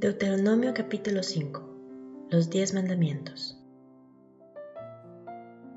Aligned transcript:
Deuteronomio 0.00 0.72
capítulo 0.72 1.22
5 1.22 1.60
Los 2.30 2.48
diez 2.48 2.72
mandamientos. 2.72 3.62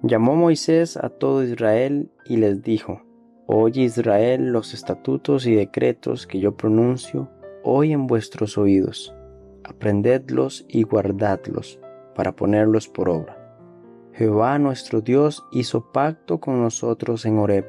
Llamó 0.02 0.38
Moisés 0.38 0.96
a 0.96 1.10
todo 1.10 1.44
Israel 1.44 2.10
y 2.24 2.38
les 2.38 2.64
dijo, 2.64 3.02
Oye 3.48 3.82
Israel 3.82 4.54
los 4.54 4.74
estatutos 4.74 5.46
y 5.46 5.54
decretos 5.56 6.26
que 6.26 6.40
yo 6.40 6.56
pronuncio 6.56 7.30
hoy 7.66 7.92
en 7.92 8.08
vuestros 8.08 8.58
oídos, 8.58 9.14
aprendedlos 9.66 10.64
y 10.70 10.84
guardadlos 10.84 11.82
para 12.16 12.34
ponerlos 12.34 12.88
por 12.88 13.10
obra. 13.10 13.38
Jehová 14.14 14.58
nuestro 14.58 15.02
Dios 15.02 15.44
hizo 15.52 15.92
pacto 15.92 16.40
con 16.40 16.62
nosotros 16.62 17.26
en 17.26 17.40
Horeb, 17.40 17.66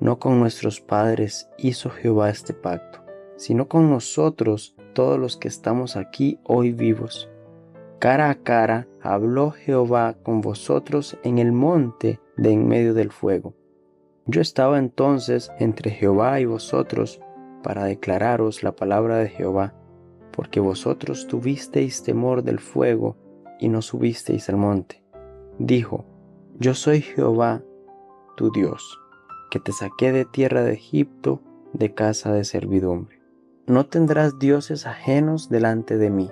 no 0.00 0.18
con 0.18 0.38
nuestros 0.38 0.82
padres 0.82 1.48
hizo 1.56 1.88
Jehová 1.88 2.28
este 2.28 2.52
pacto, 2.52 3.00
sino 3.38 3.68
con 3.68 3.88
nosotros 3.88 4.77
todos 4.98 5.16
los 5.16 5.36
que 5.36 5.46
estamos 5.46 5.94
aquí 5.94 6.40
hoy 6.42 6.72
vivos. 6.72 7.30
Cara 8.00 8.30
a 8.30 8.34
cara 8.34 8.88
habló 9.00 9.52
Jehová 9.52 10.16
con 10.24 10.40
vosotros 10.40 11.16
en 11.22 11.38
el 11.38 11.52
monte 11.52 12.18
de 12.36 12.50
en 12.50 12.66
medio 12.66 12.94
del 12.94 13.12
fuego. 13.12 13.54
Yo 14.26 14.40
estaba 14.40 14.76
entonces 14.76 15.52
entre 15.60 15.92
Jehová 15.92 16.40
y 16.40 16.46
vosotros 16.46 17.20
para 17.62 17.84
declararos 17.84 18.64
la 18.64 18.74
palabra 18.74 19.18
de 19.18 19.28
Jehová, 19.28 19.72
porque 20.32 20.58
vosotros 20.58 21.28
tuvisteis 21.28 22.02
temor 22.02 22.42
del 22.42 22.58
fuego 22.58 23.16
y 23.60 23.68
no 23.68 23.82
subisteis 23.82 24.48
al 24.48 24.56
monte. 24.56 25.04
Dijo, 25.60 26.06
Yo 26.58 26.74
soy 26.74 27.02
Jehová, 27.02 27.62
tu 28.36 28.50
Dios, 28.50 28.98
que 29.52 29.60
te 29.60 29.70
saqué 29.70 30.10
de 30.10 30.24
tierra 30.24 30.64
de 30.64 30.72
Egipto, 30.72 31.40
de 31.72 31.94
casa 31.94 32.32
de 32.32 32.42
servidumbre. 32.42 33.17
No 33.68 33.84
tendrás 33.84 34.38
dioses 34.38 34.86
ajenos 34.86 35.50
delante 35.50 35.98
de 35.98 36.08
mí. 36.08 36.30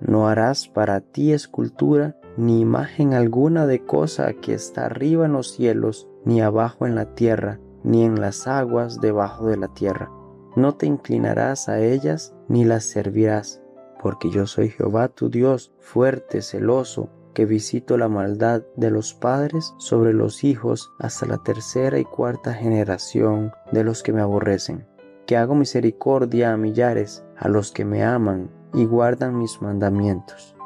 No 0.00 0.26
harás 0.26 0.68
para 0.68 1.02
ti 1.02 1.32
escultura 1.32 2.16
ni 2.38 2.62
imagen 2.62 3.12
alguna 3.12 3.66
de 3.66 3.84
cosa 3.84 4.32
que 4.32 4.54
está 4.54 4.86
arriba 4.86 5.26
en 5.26 5.34
los 5.34 5.52
cielos, 5.52 6.08
ni 6.24 6.40
abajo 6.40 6.86
en 6.86 6.94
la 6.94 7.14
tierra, 7.14 7.60
ni 7.84 8.04
en 8.04 8.22
las 8.22 8.46
aguas 8.46 9.02
debajo 9.02 9.48
de 9.48 9.58
la 9.58 9.68
tierra. 9.68 10.10
No 10.56 10.74
te 10.74 10.86
inclinarás 10.86 11.68
a 11.68 11.80
ellas 11.80 12.34
ni 12.48 12.64
las 12.64 12.84
servirás, 12.84 13.60
porque 14.02 14.30
yo 14.30 14.46
soy 14.46 14.70
Jehová 14.70 15.08
tu 15.08 15.28
Dios, 15.28 15.74
fuerte, 15.78 16.40
celoso, 16.40 17.10
que 17.34 17.44
visito 17.44 17.98
la 17.98 18.08
maldad 18.08 18.62
de 18.76 18.90
los 18.90 19.12
padres 19.12 19.74
sobre 19.76 20.14
los 20.14 20.42
hijos 20.42 20.90
hasta 20.98 21.26
la 21.26 21.36
tercera 21.36 21.98
y 21.98 22.04
cuarta 22.06 22.54
generación 22.54 23.52
de 23.72 23.84
los 23.84 24.02
que 24.02 24.14
me 24.14 24.22
aborrecen, 24.22 24.86
que 25.26 25.36
hago 25.36 25.54
misericordia 25.54 26.52
a 26.52 26.56
millares, 26.56 27.24
a 27.36 27.48
los 27.48 27.72
que 27.72 27.84
me 27.84 28.04
aman 28.04 28.50
y 28.72 28.84
guardan 28.84 29.38
mis 29.38 29.60
mandamientos. 29.60 30.56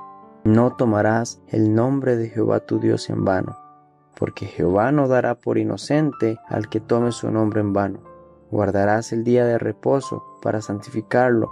No 0.45 0.75
tomarás 0.77 1.43
el 1.49 1.75
nombre 1.75 2.17
de 2.17 2.29
Jehová 2.29 2.61
tu 2.61 2.79
Dios 2.79 3.11
en 3.11 3.25
vano, 3.25 3.59
porque 4.19 4.47
Jehová 4.47 4.93
no 4.93 5.09
dará 5.09 5.35
por 5.35 5.59
inocente 5.59 6.39
al 6.49 6.69
que 6.69 6.81
tome 6.81 7.13
su 7.13 7.31
nombre 7.31 7.61
en 7.61 7.73
vano. 7.73 8.01
Guardarás 8.51 9.13
el 9.13 9.25
día 9.25 9.45
de 9.45 9.59
reposo 9.59 10.25
para 10.43 10.61
santificarlo, 10.61 11.51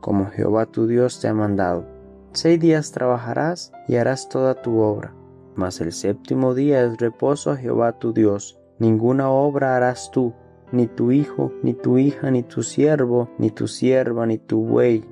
como 0.00 0.26
Jehová 0.26 0.66
tu 0.66 0.86
Dios 0.86 1.20
te 1.20 1.28
ha 1.28 1.34
mandado. 1.34 1.84
Seis 2.32 2.60
días 2.60 2.92
trabajarás 2.92 3.72
y 3.88 3.96
harás 3.96 4.28
toda 4.28 4.60
tu 4.60 4.80
obra, 4.80 5.14
mas 5.54 5.80
el 5.80 5.92
séptimo 5.92 6.54
día 6.54 6.82
es 6.84 6.98
reposo 6.98 7.50
a 7.50 7.56
Jehová 7.56 7.98
tu 7.98 8.12
Dios. 8.12 8.58
Ninguna 8.78 9.30
obra 9.30 9.74
harás 9.74 10.10
tú, 10.10 10.34
ni 10.72 10.86
tu 10.86 11.12
hijo, 11.12 11.52
ni 11.62 11.74
tu 11.74 11.98
hija, 11.98 12.30
ni 12.30 12.42
tu 12.42 12.62
siervo, 12.62 13.28
ni 13.38 13.50
tu 13.50 13.68
sierva, 13.68 14.26
ni 14.26 14.38
tu 14.38 14.60
buey, 14.60 15.04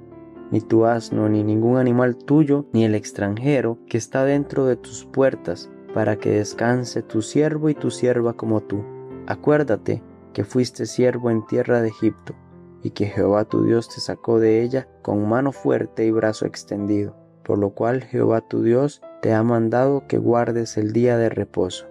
ni 0.51 0.61
tu 0.61 0.85
asno, 0.85 1.29
ni 1.29 1.43
ningún 1.43 1.79
animal 1.79 2.17
tuyo, 2.17 2.67
ni 2.73 2.85
el 2.85 2.95
extranjero 2.95 3.79
que 3.89 3.99
está 3.99 4.25
dentro 4.25 4.67
de 4.67 4.77
tus 4.77 5.05
puertas, 5.05 5.71
para 5.95 6.17
que 6.17 6.31
descanse 6.31 7.03
tu 7.03 7.23
siervo 7.23 7.69
y 7.69 7.75
tu 7.75 7.91
sierva 7.91 8.35
como 8.35 8.61
tú. 8.61 8.85
Acuérdate 9.27 10.03
que 10.33 10.45
fuiste 10.45 10.87
siervo 10.87 11.31
en 11.31 11.47
tierra 11.47 11.81
de 11.81 11.89
Egipto, 11.89 12.35
y 12.83 12.91
que 12.91 13.07
Jehová 13.07 13.47
tu 13.47 13.65
Dios 13.65 13.89
te 13.89 14.01
sacó 14.01 14.39
de 14.39 14.63
ella 14.63 14.89
con 15.03 15.27
mano 15.27 15.53
fuerte 15.53 16.05
y 16.05 16.11
brazo 16.11 16.45
extendido, 16.45 17.17
por 17.43 17.59
lo 17.59 17.71
cual 17.71 18.03
Jehová 18.05 18.43
tu 18.43 18.63
Dios 18.63 19.01
te 19.23 19.33
ha 19.33 19.43
mandado 19.43 20.07
que 20.07 20.19
guardes 20.19 20.77
el 20.77 20.93
día 20.93 21.17
de 21.17 21.31
reposo. 21.31 21.87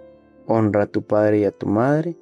Honra 0.46 0.84
a 0.84 0.86
tu 0.86 1.02
padre 1.02 1.40
y 1.40 1.44
a 1.44 1.50
tu 1.50 1.66
madre, 1.66 2.16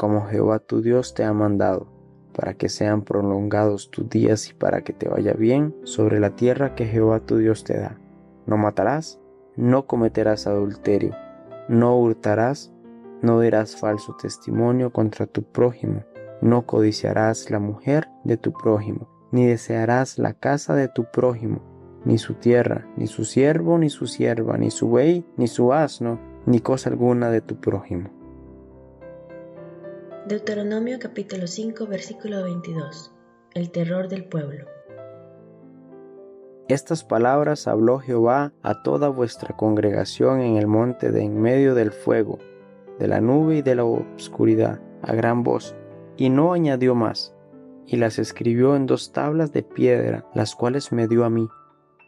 como 0.00 0.24
Jehová 0.28 0.60
tu 0.60 0.80
Dios 0.80 1.12
te 1.12 1.24
ha 1.24 1.32
mandado, 1.34 1.86
para 2.34 2.54
que 2.54 2.70
sean 2.70 3.02
prolongados 3.02 3.90
tus 3.90 4.08
días 4.08 4.48
y 4.48 4.54
para 4.54 4.80
que 4.80 4.94
te 4.94 5.10
vaya 5.10 5.34
bien 5.34 5.76
sobre 5.84 6.20
la 6.20 6.30
tierra 6.30 6.74
que 6.74 6.86
Jehová 6.86 7.20
tu 7.20 7.36
Dios 7.36 7.64
te 7.64 7.76
da. 7.76 7.98
No 8.46 8.56
matarás, 8.56 9.20
no 9.56 9.86
cometerás 9.86 10.46
adulterio, 10.46 11.14
no 11.68 11.98
hurtarás, 11.98 12.72
no 13.20 13.40
dirás 13.40 13.76
falso 13.76 14.16
testimonio 14.16 14.90
contra 14.90 15.26
tu 15.26 15.42
prójimo, 15.42 16.02
no 16.40 16.64
codiciarás 16.64 17.50
la 17.50 17.58
mujer 17.58 18.08
de 18.24 18.38
tu 18.38 18.54
prójimo, 18.54 19.06
ni 19.32 19.44
desearás 19.44 20.18
la 20.18 20.32
casa 20.32 20.74
de 20.74 20.88
tu 20.88 21.10
prójimo, 21.10 21.60
ni 22.06 22.16
su 22.16 22.32
tierra, 22.32 22.86
ni 22.96 23.06
su 23.06 23.26
siervo, 23.26 23.76
ni 23.76 23.90
su 23.90 24.06
sierva, 24.06 24.56
ni 24.56 24.70
su 24.70 24.88
buey, 24.88 25.26
ni 25.36 25.46
su 25.46 25.74
asno, 25.74 26.18
ni 26.46 26.60
cosa 26.60 26.88
alguna 26.88 27.28
de 27.28 27.42
tu 27.42 27.56
prójimo. 27.56 28.19
Deuteronomio 30.30 31.00
capítulo 31.00 31.48
5 31.48 31.88
versículo 31.88 32.44
22 32.44 33.10
El 33.52 33.72
terror 33.72 34.06
del 34.06 34.26
pueblo 34.26 34.64
estas 36.68 37.02
palabras 37.02 37.66
habló 37.66 37.98
Jehová 37.98 38.52
a 38.62 38.80
toda 38.84 39.08
vuestra 39.08 39.56
congregación 39.56 40.40
en 40.40 40.54
el 40.54 40.68
monte 40.68 41.10
de 41.10 41.24
en 41.24 41.42
medio 41.42 41.74
del 41.74 41.90
fuego, 41.90 42.38
de 43.00 43.08
la 43.08 43.20
nube 43.20 43.56
y 43.56 43.62
de 43.62 43.74
la 43.74 43.82
obscuridad, 43.82 44.80
a 45.02 45.14
gran 45.14 45.42
voz, 45.42 45.74
y 46.16 46.30
no 46.30 46.52
añadió 46.52 46.94
más, 46.94 47.34
y 47.88 47.96
las 47.96 48.20
escribió 48.20 48.76
en 48.76 48.86
dos 48.86 49.10
tablas 49.10 49.52
de 49.52 49.64
piedra, 49.64 50.24
las 50.32 50.54
cuales 50.54 50.92
me 50.92 51.08
dio 51.08 51.24
a 51.24 51.28
mí. 51.28 51.48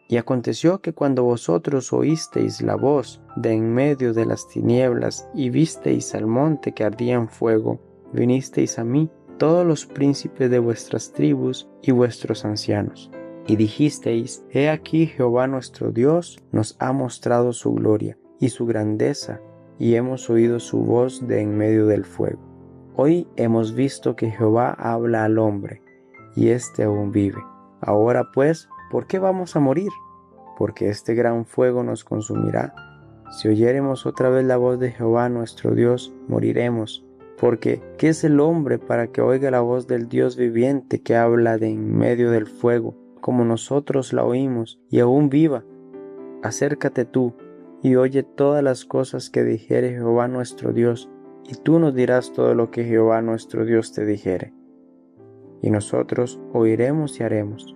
Y 0.08 0.16
aconteció 0.16 0.80
que 0.80 0.92
cuando 0.92 1.24
vosotros 1.24 1.92
oísteis 1.92 2.62
la 2.62 2.76
voz 2.76 3.20
de 3.34 3.50
en 3.50 3.74
medio 3.74 4.14
de 4.14 4.26
las 4.26 4.46
tinieblas 4.46 5.28
y 5.34 5.50
visteis 5.50 6.14
al 6.14 6.28
monte 6.28 6.70
que 6.70 6.84
ardía 6.84 7.14
en 7.14 7.28
fuego, 7.28 7.80
vinisteis 8.12 8.78
a 8.78 8.84
mí 8.84 9.10
todos 9.38 9.66
los 9.66 9.86
príncipes 9.86 10.50
de 10.50 10.58
vuestras 10.58 11.12
tribus 11.12 11.68
y 11.82 11.90
vuestros 11.90 12.44
ancianos 12.44 13.10
y 13.46 13.56
dijisteis, 13.56 14.44
He 14.50 14.68
aquí 14.68 15.06
Jehová 15.06 15.46
nuestro 15.46 15.90
Dios 15.90 16.38
nos 16.52 16.76
ha 16.78 16.92
mostrado 16.92 17.52
su 17.52 17.72
gloria 17.72 18.16
y 18.38 18.50
su 18.50 18.66
grandeza, 18.66 19.40
y 19.78 19.94
hemos 19.94 20.30
oído 20.30 20.60
su 20.60 20.78
voz 20.78 21.26
de 21.26 21.40
en 21.40 21.56
medio 21.56 21.86
del 21.86 22.04
fuego. 22.04 22.40
Hoy 22.94 23.26
hemos 23.36 23.74
visto 23.74 24.16
que 24.16 24.30
Jehová 24.30 24.72
habla 24.78 25.24
al 25.24 25.38
hombre, 25.38 25.82
y 26.36 26.48
éste 26.48 26.84
aún 26.84 27.10
vive. 27.10 27.42
Ahora 27.80 28.30
pues, 28.32 28.68
¿por 28.90 29.06
qué 29.06 29.18
vamos 29.18 29.56
a 29.56 29.60
morir? 29.60 29.90
Porque 30.56 30.88
este 30.88 31.14
gran 31.14 31.44
fuego 31.46 31.82
nos 31.82 32.04
consumirá. 32.04 32.74
Si 33.30 33.48
oyéremos 33.48 34.06
otra 34.06 34.28
vez 34.28 34.44
la 34.44 34.58
voz 34.58 34.78
de 34.78 34.92
Jehová 34.92 35.28
nuestro 35.28 35.74
Dios, 35.74 36.12
moriremos. 36.28 37.04
Porque, 37.38 37.82
¿qué 37.98 38.08
es 38.08 38.24
el 38.24 38.40
hombre 38.40 38.78
para 38.78 39.08
que 39.08 39.20
oiga 39.20 39.50
la 39.50 39.60
voz 39.60 39.86
del 39.86 40.08
Dios 40.08 40.36
viviente 40.36 41.02
que 41.02 41.16
habla 41.16 41.58
de 41.58 41.68
en 41.68 41.96
medio 41.96 42.30
del 42.30 42.46
fuego? 42.46 43.02
como 43.22 43.44
nosotros 43.44 44.12
la 44.12 44.24
oímos 44.24 44.78
y 44.90 45.00
aún 45.00 45.30
viva. 45.30 45.64
Acércate 46.42 47.06
tú 47.06 47.34
y 47.82 47.94
oye 47.94 48.24
todas 48.24 48.62
las 48.62 48.84
cosas 48.84 49.30
que 49.30 49.44
dijere 49.44 49.92
Jehová 49.92 50.28
nuestro 50.28 50.72
Dios, 50.72 51.08
y 51.48 51.54
tú 51.54 51.78
nos 51.78 51.94
dirás 51.94 52.32
todo 52.32 52.54
lo 52.54 52.70
que 52.70 52.84
Jehová 52.84 53.22
nuestro 53.22 53.64
Dios 53.64 53.92
te 53.92 54.04
dijere. 54.04 54.52
Y 55.62 55.70
nosotros 55.70 56.40
oiremos 56.52 57.18
y 57.18 57.22
haremos. 57.22 57.74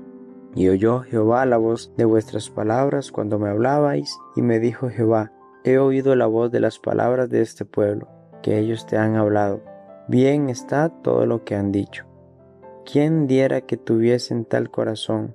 Y 0.54 0.68
oyó 0.68 1.00
Jehová 1.00 1.46
la 1.46 1.56
voz 1.56 1.92
de 1.96 2.04
vuestras 2.04 2.50
palabras 2.50 3.10
cuando 3.10 3.38
me 3.38 3.48
hablabais, 3.48 4.16
y 4.34 4.42
me 4.42 4.60
dijo 4.60 4.88
Jehová, 4.88 5.32
he 5.64 5.78
oído 5.78 6.14
la 6.16 6.26
voz 6.26 6.50
de 6.50 6.60
las 6.60 6.78
palabras 6.78 7.30
de 7.30 7.42
este 7.42 7.64
pueblo, 7.64 8.08
que 8.46 8.60
ellos 8.60 8.86
te 8.86 8.96
han 8.96 9.16
hablado. 9.16 9.60
Bien 10.06 10.50
está 10.50 10.88
todo 10.88 11.26
lo 11.26 11.42
que 11.42 11.56
han 11.56 11.72
dicho. 11.72 12.04
¿Quién 12.84 13.26
diera 13.26 13.62
que 13.62 13.76
tuviesen 13.76 14.44
tal 14.44 14.70
corazón, 14.70 15.34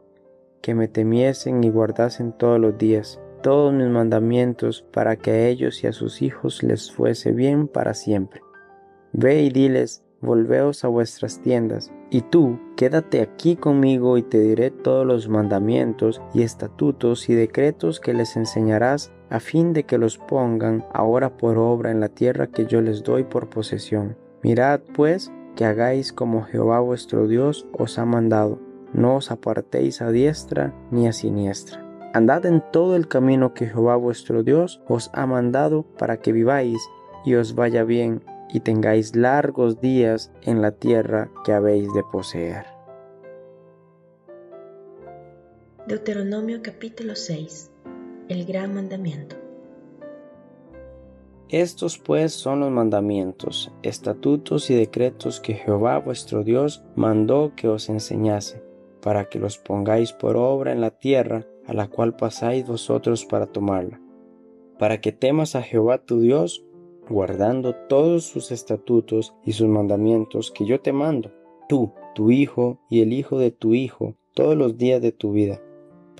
que 0.62 0.76
me 0.76 0.88
temiesen 0.88 1.62
y 1.62 1.70
guardasen 1.70 2.32
todos 2.32 2.58
los 2.58 2.78
días 2.78 3.20
todos 3.44 3.74
mis 3.74 3.90
mandamientos 3.90 4.86
para 4.94 5.18
que 5.18 5.32
a 5.32 5.48
ellos 5.50 5.84
y 5.84 5.88
a 5.88 5.92
sus 5.92 6.22
hijos 6.22 6.64
les 6.64 6.90
fuese 6.90 7.34
bien 7.34 7.68
para 7.68 7.94
siempre? 7.94 8.44
Ve 9.12 9.42
y 9.42 9.50
diles, 9.50 10.06
volveos 10.22 10.86
a 10.86 10.88
vuestras 10.88 11.42
tiendas, 11.42 11.92
y 12.12 12.22
tú 12.22 12.60
quédate 12.78 13.20
aquí 13.20 13.58
conmigo 13.58 14.18
y 14.18 14.24
te 14.24 14.40
diré 14.40 14.72
todos 14.72 15.06
los 15.06 15.28
mandamientos 15.28 16.22
y 16.34 16.44
estatutos 16.44 17.28
y 17.28 17.34
decretos 17.34 18.00
que 18.00 18.14
les 18.14 18.38
enseñarás 18.38 19.12
a 19.32 19.40
fin 19.40 19.74
de 19.74 19.86
que 19.86 19.98
los 19.98 20.18
pongan 20.18 20.86
ahora 20.94 21.38
por 21.38 21.58
obra 21.58 21.90
en 21.90 22.02
la 22.02 22.10
tierra 22.10 22.48
que 22.48 22.66
yo 22.66 22.82
les 22.82 23.02
doy 23.02 23.24
por 23.24 23.50
posesión. 23.50 24.18
Mirad 24.44 24.82
pues 24.94 25.32
que 25.56 25.66
hagáis 25.66 26.12
como 26.14 26.44
Jehová 26.44 26.82
vuestro 26.82 27.28
Dios 27.28 27.66
os 27.74 27.98
ha 27.98 28.06
mandado. 28.06 28.60
no 28.94 29.16
os 29.16 29.32
apartéis 29.32 30.02
a 30.02 30.12
diestra 30.12 30.74
ni 30.92 31.08
a 31.08 31.14
siniestra. 31.14 31.80
Andad 32.14 32.46
en 32.46 32.62
todo 32.74 32.98
el 32.98 33.08
camino 33.08 33.54
que 33.54 33.68
Jehová 33.68 33.96
vuestro 33.96 34.44
Dios 34.44 34.82
os 34.88 35.10
ha 35.14 35.26
mandado 35.26 35.84
para 35.98 36.18
que 36.18 36.34
viváis 36.34 36.78
y 37.24 37.36
os 37.36 37.56
vaya 37.56 37.86
bien 37.86 38.22
y 38.50 38.60
tengáis 38.60 39.16
largos 39.16 39.80
días 39.80 40.30
en 40.42 40.62
la 40.62 40.72
tierra 40.72 41.32
que 41.46 41.54
habéis 41.54 41.94
de 41.94 42.04
poseer. 42.12 42.66
Deuteronomio 45.88 46.60
capítulo 46.62 47.16
6 47.16 47.71
El 48.30 48.46
gran 48.46 48.74
mandamiento. 48.74 49.36
Estos 51.50 51.98
pues 51.98 52.32
son 52.32 52.62
los 52.62 52.72
mandamientos, 52.72 53.72
estatutos 53.84 54.70
y 54.70 54.76
decretos 54.76 55.42
que 55.42 55.56
Jehová 55.56 56.00
vuestro 56.00 56.44
Dios 56.44 56.84
mandó 56.96 57.54
que 57.56 57.68
os 57.68 57.90
enseñase, 57.90 58.64
para 59.02 59.28
que 59.28 59.40
los 59.40 59.58
pongáis 59.58 60.14
por 60.14 60.38
obra 60.38 60.72
en 60.72 60.80
la 60.80 60.92
tierra 60.92 61.46
a 61.68 61.74
la 61.74 61.90
cual 61.90 62.16
pasáis 62.16 62.66
vosotros 62.66 63.26
para 63.26 63.48
tomarla, 63.48 64.00
para 64.80 65.02
que 65.02 65.12
temas 65.12 65.56
a 65.56 65.62
Jehová 65.62 65.98
tu 65.98 66.22
Dios, 66.22 66.64
guardando 67.10 67.76
todos 67.90 68.24
sus 68.24 68.52
estatutos 68.52 69.34
y 69.44 69.54
sus 69.54 69.68
mandamientos 69.68 70.52
que 70.52 70.66
yo 70.66 70.80
te 70.80 70.94
mando, 70.94 71.32
tú, 71.68 71.92
tu 72.16 72.32
hijo 72.32 72.80
y 72.90 73.02
el 73.02 73.12
hijo 73.12 73.40
de 73.40 73.52
tu 73.52 73.74
hijo, 73.74 74.16
todos 74.34 74.56
los 74.56 74.78
días 74.78 75.02
de 75.02 75.12
tu 75.12 75.34
vida 75.34 75.60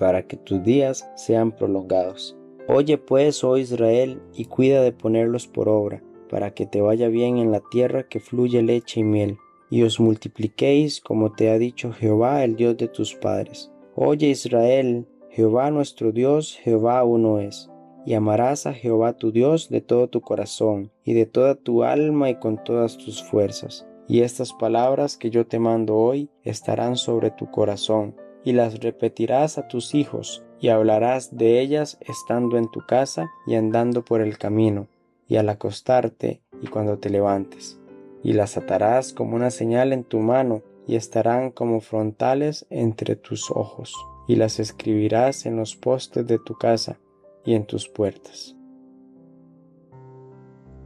para 0.02 0.26
que 0.26 0.36
tus 0.36 0.60
días 0.64 1.08
sean 1.14 1.52
prolongados. 1.52 2.36
Oye 2.66 2.98
pues, 2.98 3.44
oh 3.44 3.56
Israel, 3.56 4.20
y 4.34 4.46
cuida 4.46 4.82
de 4.82 4.90
ponerlos 4.90 5.46
por 5.46 5.68
obra, 5.68 6.02
para 6.28 6.54
que 6.54 6.66
te 6.66 6.80
vaya 6.80 7.06
bien 7.06 7.38
en 7.38 7.52
la 7.52 7.62
tierra 7.70 8.08
que 8.08 8.18
fluye 8.18 8.62
leche 8.62 8.98
y 8.98 9.04
miel, 9.04 9.38
y 9.70 9.84
os 9.84 10.00
multipliquéis 10.00 11.00
como 11.00 11.30
te 11.30 11.50
ha 11.50 11.56
dicho 11.56 11.92
Jehová, 11.92 12.42
el 12.42 12.56
Dios 12.56 12.76
de 12.78 12.88
tus 12.88 13.14
padres. 13.14 13.70
Oye 13.94 14.26
Israel, 14.26 15.06
Jehová 15.30 15.70
nuestro 15.70 16.10
Dios, 16.10 16.58
Jehová 16.60 17.04
uno 17.04 17.38
es. 17.38 17.70
Y 18.04 18.14
amarás 18.14 18.66
a 18.66 18.72
Jehová 18.72 19.12
tu 19.12 19.30
Dios 19.30 19.68
de 19.68 19.82
todo 19.82 20.08
tu 20.08 20.20
corazón, 20.20 20.90
y 21.04 21.12
de 21.12 21.26
toda 21.26 21.54
tu 21.54 21.84
alma 21.84 22.28
y 22.28 22.40
con 22.40 22.64
todas 22.64 22.98
tus 22.98 23.22
fuerzas. 23.22 23.86
Y 24.08 24.22
estas 24.22 24.52
palabras 24.52 25.16
que 25.16 25.30
yo 25.30 25.46
te 25.46 25.60
mando 25.60 25.94
hoy 25.94 26.28
estarán 26.42 26.96
sobre 26.96 27.30
tu 27.30 27.48
corazón 27.52 28.16
y 28.44 28.52
las 28.52 28.80
repetirás 28.80 29.58
a 29.58 29.68
tus 29.68 29.94
hijos, 29.94 30.42
y 30.60 30.68
hablarás 30.68 31.36
de 31.36 31.60
ellas 31.60 31.98
estando 32.00 32.56
en 32.56 32.70
tu 32.70 32.86
casa 32.86 33.30
y 33.46 33.54
andando 33.54 34.04
por 34.04 34.20
el 34.20 34.38
camino, 34.38 34.88
y 35.28 35.36
al 35.36 35.48
acostarte 35.48 36.40
y 36.60 36.68
cuando 36.68 36.98
te 36.98 37.10
levantes. 37.10 37.78
Y 38.22 38.34
las 38.34 38.56
atarás 38.56 39.12
como 39.12 39.36
una 39.36 39.50
señal 39.50 39.92
en 39.92 40.04
tu 40.04 40.18
mano, 40.18 40.62
y 40.86 40.96
estarán 40.96 41.50
como 41.50 41.80
frontales 41.80 42.66
entre 42.70 43.16
tus 43.16 43.50
ojos, 43.50 43.94
y 44.26 44.36
las 44.36 44.60
escribirás 44.60 45.46
en 45.46 45.56
los 45.56 45.76
postes 45.76 46.26
de 46.26 46.38
tu 46.38 46.54
casa 46.54 46.98
y 47.44 47.54
en 47.54 47.66
tus 47.66 47.88
puertas. 47.88 48.56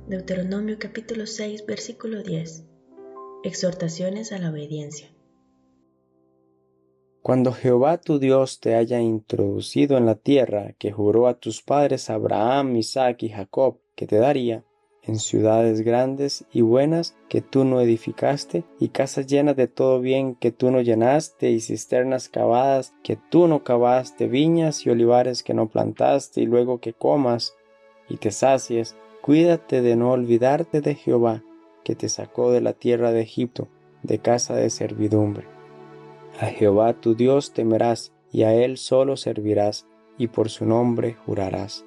Deuteronomio 0.06 0.76
capítulo 0.78 1.26
6 1.26 1.66
versículo 1.66 2.22
10 2.22 2.64
Exhortaciones 3.42 4.32
a 4.32 4.38
la 4.38 4.50
obediencia. 4.50 5.15
Cuando 7.26 7.52
Jehová 7.52 7.98
tu 7.98 8.20
Dios 8.20 8.60
te 8.60 8.76
haya 8.76 9.00
introducido 9.00 9.98
en 9.98 10.06
la 10.06 10.14
tierra 10.14 10.76
que 10.78 10.92
juró 10.92 11.26
a 11.26 11.34
tus 11.34 11.60
padres 11.60 12.08
Abraham, 12.08 12.76
Isaac 12.76 13.24
y 13.24 13.30
Jacob 13.30 13.80
que 13.96 14.06
te 14.06 14.18
daría, 14.18 14.62
en 15.02 15.18
ciudades 15.18 15.80
grandes 15.80 16.44
y 16.52 16.60
buenas 16.60 17.16
que 17.28 17.40
tú 17.40 17.64
no 17.64 17.80
edificaste, 17.80 18.62
y 18.78 18.90
casas 18.90 19.26
llenas 19.26 19.56
de 19.56 19.66
todo 19.66 20.00
bien 20.00 20.36
que 20.36 20.52
tú 20.52 20.70
no 20.70 20.80
llenaste, 20.82 21.50
y 21.50 21.58
cisternas 21.58 22.28
cavadas 22.28 22.94
que 23.02 23.16
tú 23.16 23.48
no 23.48 23.64
cavaste, 23.64 24.28
viñas 24.28 24.86
y 24.86 24.90
olivares 24.90 25.42
que 25.42 25.52
no 25.52 25.68
plantaste, 25.68 26.42
y 26.42 26.46
luego 26.46 26.78
que 26.78 26.92
comas 26.92 27.56
y 28.08 28.18
te 28.18 28.30
sacies, 28.30 28.94
cuídate 29.20 29.82
de 29.82 29.96
no 29.96 30.12
olvidarte 30.12 30.80
de 30.80 30.94
Jehová, 30.94 31.42
que 31.82 31.96
te 31.96 32.08
sacó 32.08 32.52
de 32.52 32.60
la 32.60 32.74
tierra 32.74 33.10
de 33.10 33.22
Egipto, 33.22 33.66
de 34.04 34.20
casa 34.20 34.54
de 34.54 34.70
servidumbre 34.70 35.55
a 36.40 36.46
Jehová 36.46 36.94
tu 36.94 37.14
Dios 37.14 37.52
temerás, 37.52 38.12
y 38.32 38.42
a 38.42 38.54
Él 38.54 38.76
solo 38.76 39.16
servirás, 39.16 39.86
y 40.18 40.28
por 40.28 40.50
su 40.50 40.66
nombre 40.66 41.16
jurarás. 41.24 41.84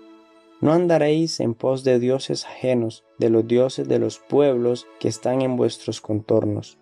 No 0.61 0.73
andaréis 0.73 1.39
en 1.39 1.53
pos 1.53 1.83
de 1.83 1.99
dioses 1.99 2.45
ajenos, 2.45 3.05
de 3.17 3.29
los 3.29 3.47
dioses 3.47 3.87
de 3.87 3.99
los 3.99 4.19
pueblos 4.19 4.87
que 4.99 5.07
están 5.07 5.41
en 5.41 5.55
vuestros 5.55 6.01
contornos. 6.01 6.77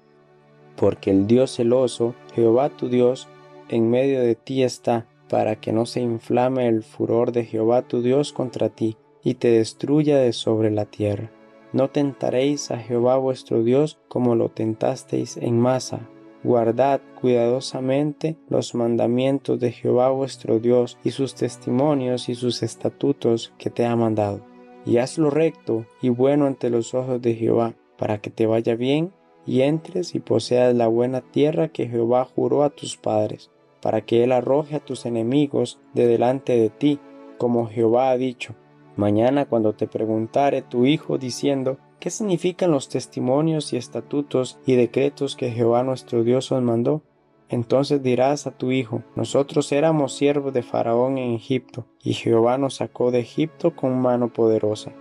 Porque 0.76 1.12
el 1.12 1.28
Dios 1.28 1.56
celoso, 1.56 2.16
Jehová 2.34 2.70
tu 2.70 2.90
Dios, 2.90 3.28
en 3.70 3.90
medio 3.90 4.22
de 4.22 4.36
ti 4.36 4.64
está, 4.64 5.06
para 5.30 5.58
que 5.58 5.74
no 5.74 5.86
se 5.86 6.02
inflame 6.02 6.68
el 6.68 6.84
furor 6.84 7.32
de 7.32 7.46
Jehová 7.46 7.84
tu 7.84 8.02
Dios 8.02 8.34
contra 8.34 8.70
ti, 8.70 8.98
y 9.24 9.36
te 9.36 9.52
destruya 9.52 10.18
de 10.18 10.34
sobre 10.34 10.72
la 10.72 10.86
tierra. 10.86 11.32
No 11.74 11.90
tentaréis 11.90 12.72
a 12.72 12.78
Jehová 12.78 13.18
vuestro 13.18 13.64
Dios 13.64 14.00
como 14.08 14.36
lo 14.36 14.50
tentasteis 14.50 15.38
en 15.38 15.60
masa, 15.60 16.10
guardad 16.48 17.02
cuidadosamente 17.20 18.38
los 18.48 18.74
mandamientos 18.74 19.60
de 19.60 19.74
Jehová 19.74 20.10
vuestro 20.12 20.60
Dios 20.60 20.98
y 21.04 21.12
sus 21.12 21.36
testimonios 21.36 22.30
y 22.30 22.36
sus 22.36 22.64
estatutos 22.64 23.54
que 23.58 23.70
te 23.70 23.86
ha 23.86 23.96
mandado. 23.98 24.40
Y 24.86 24.98
haz 24.98 25.18
lo 25.18 25.30
recto 25.30 25.86
y 26.02 26.08
bueno 26.08 26.46
ante 26.46 26.70
los 26.70 26.94
ojos 26.94 27.22
de 27.22 27.36
Jehová, 27.36 27.76
para 27.98 28.20
que 28.20 28.30
te 28.30 28.46
vaya 28.46 28.76
bien 28.76 29.12
y 29.46 29.62
entres 29.62 30.16
y 30.16 30.22
poseas 30.22 30.74
la 30.74 30.88
buena 30.88 31.20
tierra 31.20 31.68
que 31.68 31.88
Jehová 31.88 32.26
juró 32.34 32.64
a 32.64 32.70
tus 32.70 32.96
padres, 32.96 33.52
para 33.82 34.02
que 34.02 34.24
Él 34.24 34.32
arroje 34.32 34.78
a 34.78 34.80
tus 34.80 35.06
enemigos 35.06 35.82
de 35.94 36.08
delante 36.08 36.58
de 36.58 36.70
ti, 36.70 37.00
como 37.38 37.68
Jehová 37.68 38.12
ha 38.12 38.18
dicho. 38.18 38.56
Mañana 38.96 39.46
cuando 39.46 39.74
te 39.74 39.88
preguntare 39.88 40.62
tu 40.62 40.86
hijo 40.86 41.18
diciendo, 41.18 41.78
¿Qué 42.00 42.12
significan 42.12 42.70
los 42.70 42.90
testimonios 42.90 43.74
y 43.74 43.78
estatutos 43.78 44.60
y 44.68 44.76
decretos 44.76 45.36
que 45.36 45.52
Jehová 45.52 45.84
nuestro 45.84 46.24
Dios 46.24 46.52
os 46.52 46.62
mandó? 46.62 47.02
Entonces 47.50 48.04
dirás 48.04 48.46
a 48.46 48.52
tu 48.52 48.72
hijo, 48.72 49.02
nosotros 49.16 49.72
éramos 49.72 50.14
siervos 50.14 50.54
de 50.54 50.62
Faraón 50.62 51.18
en 51.18 51.34
Egipto, 51.34 51.88
y 52.04 52.14
Jehová 52.14 52.58
nos 52.58 52.76
sacó 52.76 53.10
de 53.10 53.20
Egipto 53.20 53.76
con 53.76 54.00
mano 54.00 54.32
poderosa. 54.32 54.92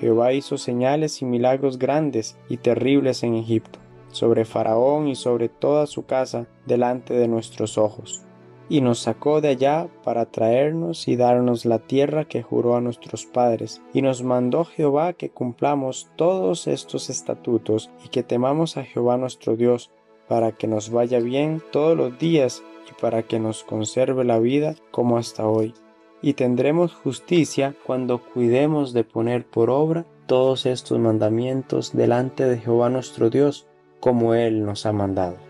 Jehová 0.00 0.32
hizo 0.32 0.56
señales 0.56 1.20
y 1.20 1.26
milagros 1.26 1.78
grandes 1.78 2.38
y 2.48 2.56
terribles 2.56 3.24
en 3.24 3.34
Egipto, 3.34 3.78
sobre 4.10 4.44
Faraón 4.44 5.08
y 5.08 5.16
sobre 5.16 5.48
toda 5.48 5.86
su 5.86 6.06
casa, 6.06 6.46
delante 6.66 7.14
de 7.14 7.28
nuestros 7.28 7.76
ojos 7.76 8.24
y 8.68 8.80
nos 8.80 9.00
sacó 9.00 9.40
de 9.40 9.48
allá 9.48 9.88
para 10.04 10.26
traernos 10.26 11.08
y 11.08 11.16
darnos 11.16 11.64
la 11.64 11.78
tierra 11.78 12.26
que 12.26 12.42
juró 12.42 12.76
a 12.76 12.80
nuestros 12.80 13.24
padres. 13.26 13.80
Y 13.92 14.02
nos 14.02 14.22
mandó 14.22 14.64
Jehová 14.64 15.14
que 15.14 15.30
cumplamos 15.30 16.08
todos 16.16 16.66
estos 16.66 17.10
estatutos 17.10 17.90
y 18.04 18.08
que 18.08 18.22
temamos 18.22 18.76
a 18.76 18.84
Jehová 18.84 19.16
nuestro 19.16 19.56
Dios, 19.56 19.90
para 20.28 20.52
que 20.52 20.66
nos 20.66 20.90
vaya 20.90 21.20
bien 21.20 21.62
todos 21.72 21.96
los 21.96 22.18
días 22.18 22.62
y 22.90 23.00
para 23.00 23.22
que 23.22 23.40
nos 23.40 23.64
conserve 23.64 24.24
la 24.24 24.38
vida 24.38 24.74
como 24.90 25.16
hasta 25.16 25.46
hoy. 25.46 25.74
Y 26.20 26.34
tendremos 26.34 26.92
justicia 26.92 27.74
cuando 27.86 28.18
cuidemos 28.18 28.92
de 28.92 29.04
poner 29.04 29.46
por 29.46 29.70
obra 29.70 30.04
todos 30.26 30.66
estos 30.66 30.98
mandamientos 30.98 31.96
delante 31.96 32.44
de 32.44 32.58
Jehová 32.58 32.90
nuestro 32.90 33.30
Dios, 33.30 33.66
como 34.00 34.34
Él 34.34 34.64
nos 34.66 34.84
ha 34.84 34.92
mandado. 34.92 35.47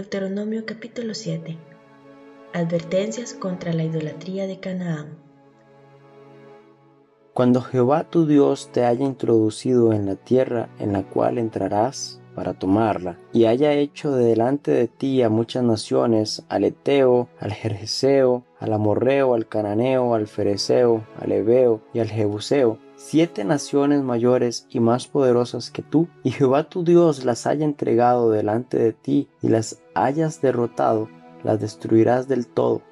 Deuteronomio 0.00 0.64
capítulo 0.64 1.12
7 1.12 1.58
Advertencias 2.54 3.34
contra 3.34 3.74
la 3.74 3.84
idolatría 3.84 4.46
de 4.46 4.58
Canaán. 4.58 5.18
Cuando 7.34 7.60
Jehová 7.60 8.04
tu 8.08 8.24
Dios 8.24 8.70
te 8.72 8.86
haya 8.86 9.04
introducido 9.04 9.92
en 9.92 10.06
la 10.06 10.16
tierra 10.16 10.70
en 10.78 10.94
la 10.94 11.02
cual 11.02 11.36
entrarás 11.36 12.22
para 12.34 12.54
tomarla, 12.54 13.18
y 13.34 13.44
haya 13.44 13.74
hecho 13.74 14.10
de 14.12 14.24
delante 14.24 14.70
de 14.70 14.88
ti 14.88 15.20
a 15.20 15.28
muchas 15.28 15.64
naciones, 15.64 16.44
al 16.48 16.64
Eteo, 16.64 17.28
al 17.38 17.52
Jerjeseo, 17.52 18.46
al 18.58 18.72
Amorreo, 18.72 19.34
al 19.34 19.48
Cananeo, 19.48 20.14
al 20.14 20.28
Fereceo, 20.28 21.04
al 21.20 21.32
Ebeo 21.32 21.82
y 21.92 21.98
al 21.98 22.08
Jebuseo, 22.08 22.78
siete 23.02 23.44
naciones 23.44 24.02
mayores 24.02 24.66
y 24.68 24.78
más 24.78 25.06
poderosas 25.06 25.70
que 25.70 25.80
tú, 25.80 26.08
y 26.22 26.32
Jehová 26.32 26.68
tu 26.68 26.84
Dios 26.84 27.24
las 27.24 27.46
haya 27.46 27.64
entregado 27.64 28.30
delante 28.30 28.78
de 28.78 28.92
ti 28.92 29.26
y 29.40 29.48
las 29.48 29.80
hayas 29.94 30.42
derrotado, 30.42 31.08
las 31.42 31.58
destruirás 31.58 32.28
del 32.28 32.46
todo. 32.46 32.82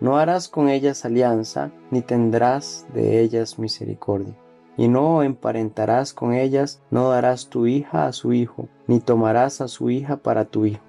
No 0.00 0.18
harás 0.18 0.48
con 0.48 0.68
ellas 0.68 1.04
alianza, 1.04 1.70
ni 1.92 2.02
tendrás 2.02 2.84
de 2.94 3.20
ellas 3.20 3.60
misericordia. 3.60 4.36
Y 4.76 4.88
no 4.88 5.22
emparentarás 5.22 6.12
con 6.14 6.34
ellas, 6.34 6.82
no 6.90 7.10
darás 7.10 7.48
tu 7.48 7.68
hija 7.68 8.08
a 8.08 8.12
su 8.12 8.32
hijo, 8.32 8.68
ni 8.88 8.98
tomarás 8.98 9.60
a 9.60 9.68
su 9.68 9.88
hija 9.88 10.16
para 10.16 10.46
tu 10.46 10.66
hijo, 10.66 10.82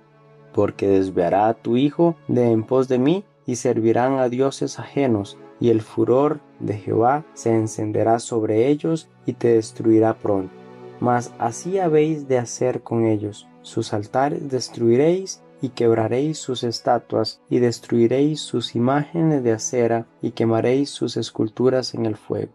porque 0.55 0.87
desviará 0.87 1.49
a 1.49 1.53
tu 1.53 1.77
hijo 1.77 2.15
de 2.27 2.51
en 2.51 2.63
pos 2.63 2.87
de 2.87 2.97
mí, 2.97 3.25
y 3.45 3.57
servirán 3.57 4.17
a 4.17 4.27
dioses 4.27 4.79
ajenos, 4.79 5.37
y 5.59 5.69
el 5.69 5.81
furor 5.81 6.39
de 6.59 6.75
Jehová 6.77 7.25
se 7.33 7.53
encenderá 7.53 8.19
sobre 8.19 8.67
ellos 8.67 9.09
y 9.25 9.33
te 9.33 9.49
destruirá 9.55 10.17
pronto. 10.17 10.53
mas 10.99 11.33
así 11.39 11.77
habéis 11.77 12.27
de 12.27 12.37
hacer 12.37 12.81
con 12.81 13.05
ellos. 13.05 13.47
Sus 13.61 13.93
altares 13.93 14.49
destruiréis 14.49 15.41
y 15.61 15.69
quebraréis 15.69 16.37
sus 16.37 16.63
estatuas 16.63 17.41
y 17.49 17.59
destruiréis 17.59 18.39
sus 18.39 18.75
imágenes 18.75 19.43
de 19.43 19.51
acera 19.51 20.05
y 20.21 20.31
quemaréis 20.31 20.89
sus 20.89 21.17
esculturas 21.17 21.93
en 21.95 22.05
el 22.05 22.15
fuego. 22.15 22.51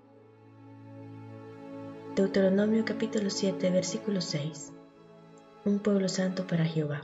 Deuteronomio 2.16 2.84
capítulo 2.84 3.30
7 3.30 3.70
versículo 3.70 4.20
6 4.20 4.72
Un 5.64 5.78
pueblo 5.78 6.08
santo 6.08 6.46
para 6.46 6.64
Jehová. 6.64 7.02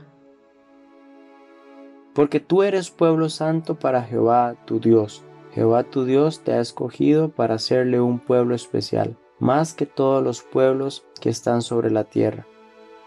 Porque 2.13 2.39
tú 2.39 2.63
eres 2.63 2.89
pueblo 2.89 3.29
santo 3.29 3.75
para 3.75 4.01
Jehová 4.01 4.55
tu 4.65 4.79
Dios. 4.79 5.23
Jehová 5.57 5.81
tu 5.81 6.05
Dios 6.05 6.41
te 6.41 6.51
ha 6.51 6.61
escogido 6.61 7.29
para 7.29 7.55
hacerle 7.55 7.99
un 7.99 8.19
pueblo 8.19 8.53
especial, 8.53 9.17
más 9.39 9.73
que 9.73 9.87
todos 9.87 10.23
los 10.23 10.43
pueblos 10.43 11.03
que 11.19 11.31
están 11.31 11.63
sobre 11.63 11.89
la 11.89 12.03
tierra. 12.03 12.45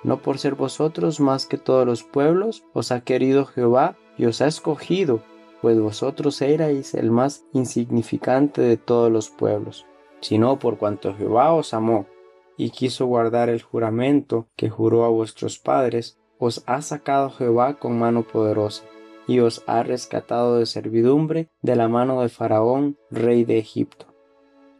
No 0.02 0.20
por 0.20 0.36
ser 0.38 0.56
vosotros 0.56 1.20
más 1.20 1.46
que 1.46 1.58
todos 1.58 1.86
los 1.86 2.02
pueblos, 2.02 2.64
os 2.72 2.90
ha 2.90 3.02
querido 3.02 3.46
Jehová 3.46 3.96
y 4.18 4.24
os 4.24 4.40
ha 4.40 4.48
escogido, 4.48 5.22
pues 5.62 5.78
vosotros 5.78 6.42
erais 6.42 6.94
el 6.94 7.12
más 7.12 7.44
insignificante 7.52 8.62
de 8.62 8.76
todos 8.76 9.12
los 9.12 9.30
pueblos, 9.30 9.86
sino 10.20 10.58
por 10.58 10.76
cuanto 10.76 11.14
Jehová 11.14 11.52
os 11.52 11.72
amó 11.72 12.06
y 12.56 12.70
quiso 12.70 13.06
guardar 13.06 13.48
el 13.48 13.62
juramento 13.62 14.48
que 14.56 14.70
juró 14.70 15.04
a 15.04 15.08
vuestros 15.08 15.60
padres, 15.60 16.18
os 16.40 16.64
ha 16.66 16.82
sacado 16.82 17.30
Jehová 17.30 17.74
con 17.74 17.96
mano 17.96 18.24
poderosa, 18.24 18.82
y 19.30 19.38
os 19.38 19.62
ha 19.68 19.84
rescatado 19.84 20.58
de 20.58 20.66
servidumbre 20.66 21.50
de 21.62 21.76
la 21.76 21.86
mano 21.86 22.20
de 22.20 22.28
Faraón, 22.28 22.98
rey 23.12 23.44
de 23.44 23.58
Egipto. 23.58 24.06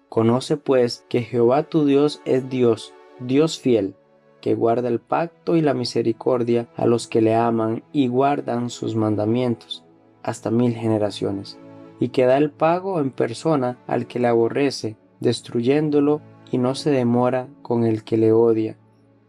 Conoce 0.08 0.56
pues 0.56 1.06
que 1.08 1.22
Jehová 1.22 1.62
tu 1.62 1.84
Dios 1.84 2.20
es 2.24 2.48
Dios, 2.48 2.92
Dios 3.20 3.60
fiel, 3.60 3.94
que 4.40 4.56
guarda 4.56 4.88
el 4.88 4.98
pacto 4.98 5.54
y 5.54 5.60
la 5.60 5.72
misericordia 5.72 6.68
a 6.74 6.86
los 6.86 7.06
que 7.06 7.20
le 7.20 7.36
aman 7.36 7.84
y 7.92 8.08
guardan 8.08 8.70
sus 8.70 8.96
mandamientos 8.96 9.84
hasta 10.24 10.50
mil 10.50 10.74
generaciones, 10.74 11.56
y 12.00 12.08
que 12.08 12.24
da 12.26 12.36
el 12.36 12.50
pago 12.50 12.98
en 12.98 13.12
persona 13.12 13.78
al 13.86 14.08
que 14.08 14.18
le 14.18 14.26
aborrece, 14.26 14.96
destruyéndolo 15.20 16.22
y 16.50 16.58
no 16.58 16.74
se 16.74 16.90
demora 16.90 17.46
con 17.62 17.84
el 17.84 18.02
que 18.02 18.16
le 18.16 18.32
odia, 18.32 18.76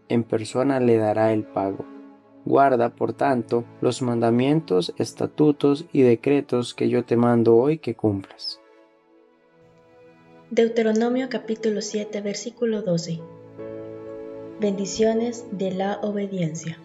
en 0.09 0.23
persona 0.23 0.79
le 0.79 0.97
dará 0.97 1.31
el 1.31 1.43
pago. 1.43 1.90
Guarda, 2.45 2.89
por 2.89 3.13
tanto, 3.13 3.65
los 3.81 4.01
mandamientos, 4.01 4.93
estatutos 4.97 5.85
y 5.93 6.01
decretos 6.01 6.73
que 6.73 6.89
yo 6.89 7.05
te 7.05 7.15
mando 7.15 7.55
hoy 7.55 7.77
que 7.77 7.95
cumplas. 7.95 8.59
Deuteronomio 10.49 11.29
capítulo 11.29 11.81
7 11.81 12.19
versículo 12.21 12.81
12 12.81 13.19
Bendiciones 14.59 15.45
de 15.51 15.71
la 15.71 15.99
obediencia. 16.01 16.77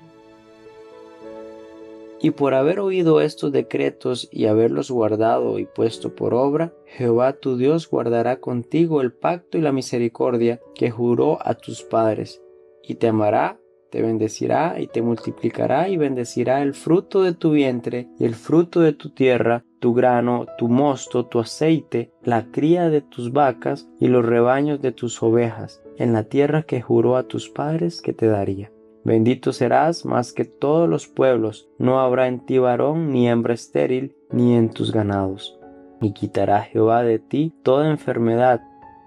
Y 2.20 2.30
por 2.30 2.54
haber 2.54 2.80
oído 2.80 3.20
estos 3.20 3.52
decretos 3.52 4.28
y 4.30 4.46
haberlos 4.46 4.90
guardado 4.90 5.58
y 5.58 5.66
puesto 5.66 6.14
por 6.14 6.32
obra, 6.32 6.72
Jehová 6.86 7.34
tu 7.34 7.56
Dios 7.56 7.90
guardará 7.90 8.40
contigo 8.40 9.00
el 9.00 9.12
pacto 9.12 9.58
y 9.58 9.62
la 9.62 9.72
misericordia 9.72 10.60
que 10.74 10.90
juró 10.90 11.38
a 11.46 11.54
tus 11.54 11.82
padres, 11.82 12.42
y 12.82 12.94
te 12.94 13.08
amará 13.08 13.58
te 13.90 14.02
bendecirá 14.02 14.80
y 14.80 14.86
te 14.86 15.02
multiplicará 15.02 15.88
y 15.88 15.96
bendecirá 15.96 16.62
el 16.62 16.74
fruto 16.74 17.22
de 17.22 17.32
tu 17.32 17.52
vientre 17.52 18.08
y 18.18 18.24
el 18.24 18.34
fruto 18.34 18.80
de 18.80 18.92
tu 18.92 19.10
tierra, 19.10 19.64
tu 19.80 19.94
grano, 19.94 20.46
tu 20.58 20.68
mosto, 20.68 21.26
tu 21.26 21.38
aceite, 21.38 22.10
la 22.22 22.50
cría 22.50 22.88
de 22.88 23.00
tus 23.00 23.32
vacas 23.32 23.88
y 24.00 24.08
los 24.08 24.24
rebaños 24.24 24.80
de 24.80 24.92
tus 24.92 25.22
ovejas, 25.22 25.82
en 25.96 26.12
la 26.12 26.24
tierra 26.24 26.62
que 26.62 26.82
juró 26.82 27.16
a 27.16 27.24
tus 27.24 27.48
padres 27.48 28.02
que 28.02 28.12
te 28.12 28.26
daría. 28.26 28.72
Bendito 29.04 29.52
serás 29.52 30.04
más 30.04 30.32
que 30.32 30.44
todos 30.44 30.88
los 30.88 31.06
pueblos, 31.06 31.68
no 31.78 32.00
habrá 32.00 32.26
en 32.26 32.44
ti 32.44 32.58
varón 32.58 33.12
ni 33.12 33.28
hembra 33.28 33.54
estéril, 33.54 34.16
ni 34.32 34.56
en 34.56 34.70
tus 34.70 34.90
ganados. 34.90 35.58
Y 36.00 36.12
quitará 36.12 36.62
Jehová 36.62 37.04
de 37.04 37.20
ti 37.20 37.54
toda 37.62 37.88
enfermedad 37.88 38.60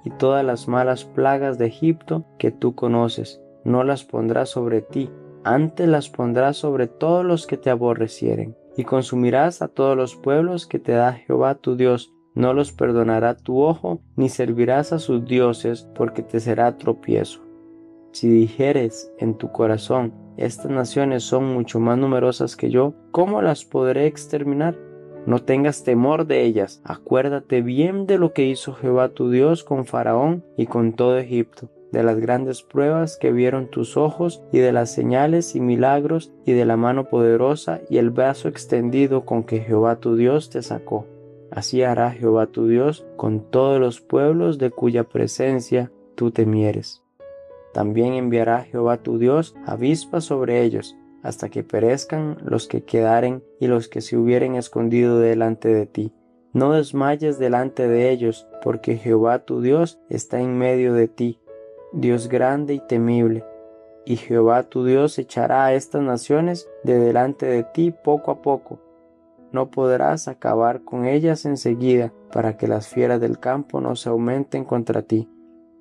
y 0.05 0.09
todas 0.12 0.45
las 0.45 0.69
malas 0.69 1.03
plagas 1.03 1.57
de 1.57 1.65
Egipto 1.67 2.24
que 2.38 2.51
tú 2.51 2.75
conoces, 2.75 3.41
no 3.63 3.83
las 3.83 4.03
pondrá 4.03 4.45
sobre 4.45 4.81
ti, 4.81 5.09
antes 5.43 5.87
las 5.87 6.09
pondrá 6.09 6.53
sobre 6.53 6.87
todos 6.87 7.25
los 7.25 7.47
que 7.47 7.57
te 7.57 7.69
aborrecieren, 7.69 8.55
y 8.75 8.83
consumirás 8.83 9.61
a 9.61 9.67
todos 9.67 9.95
los 9.95 10.15
pueblos 10.15 10.67
que 10.67 10.79
te 10.79 10.93
da 10.93 11.13
Jehová 11.13 11.55
tu 11.55 11.75
Dios, 11.75 12.13
no 12.35 12.53
los 12.53 12.71
perdonará 12.71 13.35
tu 13.35 13.61
ojo, 13.61 14.01
ni 14.15 14.29
servirás 14.29 14.93
a 14.93 14.99
sus 14.99 15.25
dioses, 15.25 15.89
porque 15.95 16.21
te 16.21 16.39
será 16.39 16.77
tropiezo. 16.77 17.41
Si 18.11 18.29
dijeres 18.29 19.11
en 19.19 19.35
tu 19.35 19.51
corazón, 19.51 20.13
estas 20.37 20.71
naciones 20.71 21.23
son 21.23 21.53
mucho 21.53 21.79
más 21.79 21.97
numerosas 21.97 22.55
que 22.55 22.69
yo, 22.69 22.93
¿cómo 23.11 23.41
las 23.41 23.65
podré 23.65 24.05
exterminar? 24.05 24.88
No 25.25 25.39
tengas 25.43 25.83
temor 25.83 26.25
de 26.25 26.43
ellas, 26.43 26.81
acuérdate 26.83 27.61
bien 27.61 28.07
de 28.07 28.17
lo 28.17 28.33
que 28.33 28.45
hizo 28.45 28.73
Jehová 28.73 29.09
tu 29.09 29.29
Dios 29.29 29.63
con 29.63 29.85
Faraón 29.85 30.43
y 30.57 30.65
con 30.65 30.93
todo 30.93 31.17
Egipto 31.17 31.69
de 31.91 32.03
las 32.03 32.19
grandes 32.19 32.61
pruebas 32.61 33.17
que 33.17 33.31
vieron 33.31 33.67
tus 33.67 33.97
ojos 33.97 34.43
y 34.51 34.59
de 34.59 34.71
las 34.71 34.91
señales 34.91 35.55
y 35.55 35.59
milagros 35.59 36.31
y 36.45 36.53
de 36.53 36.65
la 36.65 36.77
mano 36.77 37.05
poderosa 37.05 37.81
y 37.89 37.97
el 37.97 38.11
brazo 38.11 38.47
extendido 38.47 39.25
con 39.25 39.43
que 39.43 39.59
Jehová 39.59 39.97
tu 39.97 40.15
Dios 40.15 40.49
te 40.49 40.61
sacó. 40.61 41.07
Así 41.51 41.81
hará 41.81 42.11
Jehová 42.11 42.47
tu 42.47 42.67
Dios 42.67 43.05
con 43.15 43.41
todos 43.41 43.79
los 43.79 44.01
pueblos 44.01 44.59
de 44.59 44.69
cuya 44.69 45.03
presencia 45.03 45.91
tú 46.15 46.31
temieres. 46.31 47.03
También 47.73 48.13
enviará 48.13 48.63
Jehová 48.63 48.97
tu 48.97 49.17
Dios 49.17 49.55
avispas 49.65 50.25
sobre 50.25 50.63
ellos, 50.63 50.95
hasta 51.23 51.49
que 51.49 51.63
perezcan 51.63 52.38
los 52.43 52.67
que 52.67 52.83
quedaren 52.83 53.43
y 53.59 53.67
los 53.67 53.88
que 53.88 54.01
se 54.01 54.17
hubieren 54.17 54.55
escondido 54.55 55.19
delante 55.19 55.69
de 55.69 55.85
ti. 55.85 56.13
No 56.53 56.73
desmayes 56.73 57.38
delante 57.38 57.88
de 57.88 58.09
ellos, 58.09 58.47
porque 58.63 58.97
Jehová 58.97 59.45
tu 59.45 59.61
Dios 59.61 59.99
está 60.09 60.39
en 60.39 60.57
medio 60.57 60.93
de 60.93 61.07
ti 61.07 61.39
Dios 61.91 62.29
grande 62.29 62.75
y 62.75 62.79
temible, 62.79 63.43
y 64.05 64.17
Jehová 64.17 64.69
tu 64.69 64.85
Dios 64.85 65.17
echará 65.17 65.65
a 65.65 65.73
estas 65.73 66.03
naciones 66.03 66.69
de 66.83 66.99
delante 66.99 67.47
de 67.47 67.63
ti 67.63 67.91
poco 67.91 68.29
a 68.29 68.43
poco. 68.43 68.79
No 69.51 69.71
podrás 69.71 70.27
acabar 70.27 70.83
con 70.83 71.05
ellas 71.05 71.45
enseguida, 71.45 72.13
para 72.31 72.57
que 72.57 72.67
las 72.67 72.88
fieras 72.88 73.19
del 73.19 73.39
campo 73.39 73.81
no 73.81 73.95
se 73.95 74.09
aumenten 74.09 74.65
contra 74.65 75.01
ti. 75.01 75.27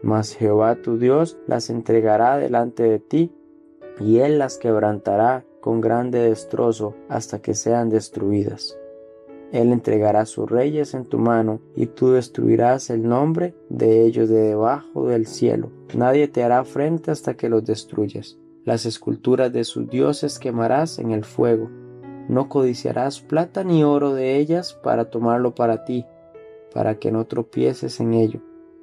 Mas 0.01 0.35
Jehová 0.35 0.77
tu 0.77 0.97
Dios 0.97 1.39
las 1.47 1.69
entregará 1.69 2.39
delante 2.39 2.85
de 2.85 3.01
ti, 3.01 3.31
y 4.01 4.19
él 4.19 4.39
las 4.39 4.59
quebrantará 4.59 5.45
con 5.61 5.81
grande 5.81 6.21
destrozo 6.21 6.95
hasta 7.09 7.41
que 7.41 7.55
sean 7.55 7.89
destruidas. 7.89 8.79
Él 9.53 9.73
entregará 9.73 10.27
sus 10.27 10.51
reyes 10.51 10.93
en 10.95 11.07
tu 11.07 11.19
mano, 11.19 11.61
y 11.75 11.87
tú 11.87 12.11
destruirás 12.11 12.91
el 12.91 13.09
nombre 13.09 13.55
de 13.71 14.05
ellos 14.05 14.29
de 14.29 14.41
debajo 14.41 15.07
del 15.09 15.27
cielo. 15.27 15.71
Nadie 15.95 16.29
te 16.29 16.43
hará 16.43 16.65
frente 16.65 17.11
hasta 17.11 17.35
que 17.35 17.49
los 17.49 17.65
destruyas. 17.65 18.39
Las 18.65 18.85
esculturas 18.85 19.51
de 19.53 19.65
sus 19.65 19.89
dioses 19.89 20.39
quemarás 20.39 20.99
en 20.99 21.13
el 21.13 21.25
fuego. 21.25 21.71
No 22.29 22.51
codiciarás 22.51 23.23
plata 23.23 23.65
ni 23.65 23.85
oro 23.85 24.13
de 24.13 24.37
ellas 24.37 24.79
para 24.83 25.07
tomarlo 25.07 25.55
para 25.55 25.85
ti, 25.85 26.05
para 26.75 26.99
que 26.99 27.11
no 27.11 27.27
tropieces 27.27 28.01
en 28.01 28.13
ello, 28.13 28.41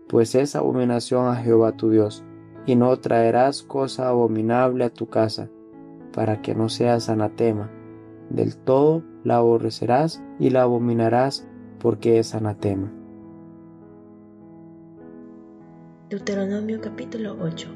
pues 0.08 0.34
es 0.34 0.56
abominación 0.56 1.28
a 1.28 1.36
Jehová 1.36 1.74
tu 1.74 1.92
Dios, 1.92 2.24
y 2.66 2.76
no 2.76 2.98
traerás 2.98 3.64
cosa 3.64 4.10
abominable 4.10 4.86
a 4.86 4.90
tu 4.90 5.08
casa, 5.08 5.50
para 6.14 6.42
que 6.42 6.56
no 6.56 6.70
seas 6.70 7.10
anatema. 7.10 7.72
Del 8.30 8.58
todo 8.58 9.04
la 9.24 9.38
aborrecerás 9.38 10.24
y 10.40 10.50
la 10.50 10.64
abominarás 10.64 11.48
porque 11.80 12.20
es 12.20 12.34
anatema. 12.34 12.92
Deuteronomio 16.10 16.82
capítulo 16.82 17.38
8 17.40 17.68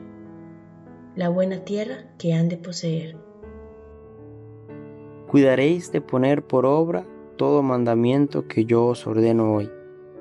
La 1.16 1.30
buena 1.30 1.60
tierra 1.66 2.06
que 2.18 2.34
han 2.34 2.50
de 2.50 2.58
poseer. 2.58 3.18
Cuidaréis 5.28 5.92
de 5.92 6.02
poner 6.02 6.44
por 6.44 6.66
obra 6.66 7.06
todo 7.38 7.62
mandamiento 7.62 8.48
que 8.48 8.66
yo 8.66 8.88
os 8.88 9.06
ordeno 9.06 9.54
hoy, 9.54 9.70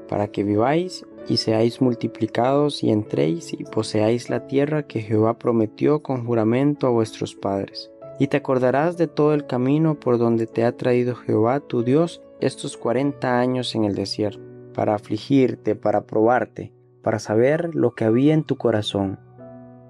para 0.07 0.29
que 0.29 0.45
viváis 0.45 1.07
y 1.29 1.39
seáis 1.39 1.81
multiplicados 1.81 2.83
y 2.85 2.91
entréis 2.91 3.53
y 3.53 3.65
poseáis 3.65 4.31
la 4.31 4.47
tierra 4.47 4.85
que 4.85 5.01
Jehová 5.01 5.39
prometió 5.39 6.03
con 6.03 6.27
juramento 6.27 6.87
a 6.87 6.91
vuestros 6.91 7.35
padres 7.35 7.91
y 8.19 8.27
te 8.27 8.37
acordarás 8.37 8.97
de 8.97 9.07
todo 9.07 9.33
el 9.33 9.47
camino 9.47 9.99
por 9.99 10.19
donde 10.19 10.47
te 10.47 10.65
ha 10.65 10.77
traído 10.77 11.15
Jehová 11.15 11.61
tu 11.61 11.85
Dios 11.85 12.21
estos 12.41 12.77
cuarenta 12.77 13.39
años 13.39 13.75
en 13.75 13.85
el 13.85 13.95
desierto, 13.95 14.43
para 14.75 14.95
afligirte, 14.95 15.77
para 15.77 16.05
probarte, 16.05 16.73
para 17.03 17.19
saber 17.19 17.75
lo 17.75 17.95
que 17.95 18.05
había 18.05 18.35
en 18.35 18.43
tu 18.43 18.57
corazón, 18.57 19.19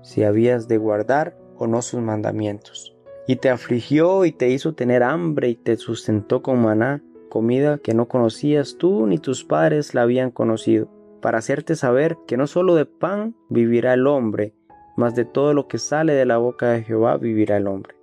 si 0.03 0.25
habías 0.25 0.69
de 0.69 0.79
guardar 0.79 1.37
o 1.57 1.67
no 1.67 1.83
sus 1.83 2.01
mandamientos. 2.01 2.95
Y 3.27 3.37
te 3.37 3.51
afligió 3.51 4.25
y 4.25 4.33
te 4.33 4.51
hizo 4.51 4.75
tener 4.75 5.03
hambre 5.03 5.49
y 5.49 5.55
te 5.55 5.77
sustentó 5.77 6.43
con 6.43 6.63
maná, 6.63 7.03
comida 7.29 7.79
que 7.79 7.93
no 7.93 8.09
conocías 8.09 8.77
tú 8.79 9.07
ni 9.07 9.19
tus 9.19 9.45
padres 9.45 9.95
la 9.95 10.03
habían 10.03 10.31
conocido, 10.31 10.89
para 11.21 11.39
hacerte 11.39 11.77
saber 11.77 12.17
que 12.27 12.37
no 12.37 12.47
solo 12.47 12.75
de 12.75 12.87
pan 12.87 13.35
vivirá 13.49 13.95
el 13.95 14.07
hombre, 14.07 14.55
mas 14.97 15.15
de 15.15 15.25
todo 15.25 15.55
lo 15.55 15.69
que 15.69 15.79
sale 15.79 16.15
de 16.15 16.27
la 16.27 16.39
boca 16.39 16.71
de 16.71 16.83
Jehová 16.83 17.17
vivirá 17.17 17.57
el 17.57 17.69
hombre. 17.69 17.95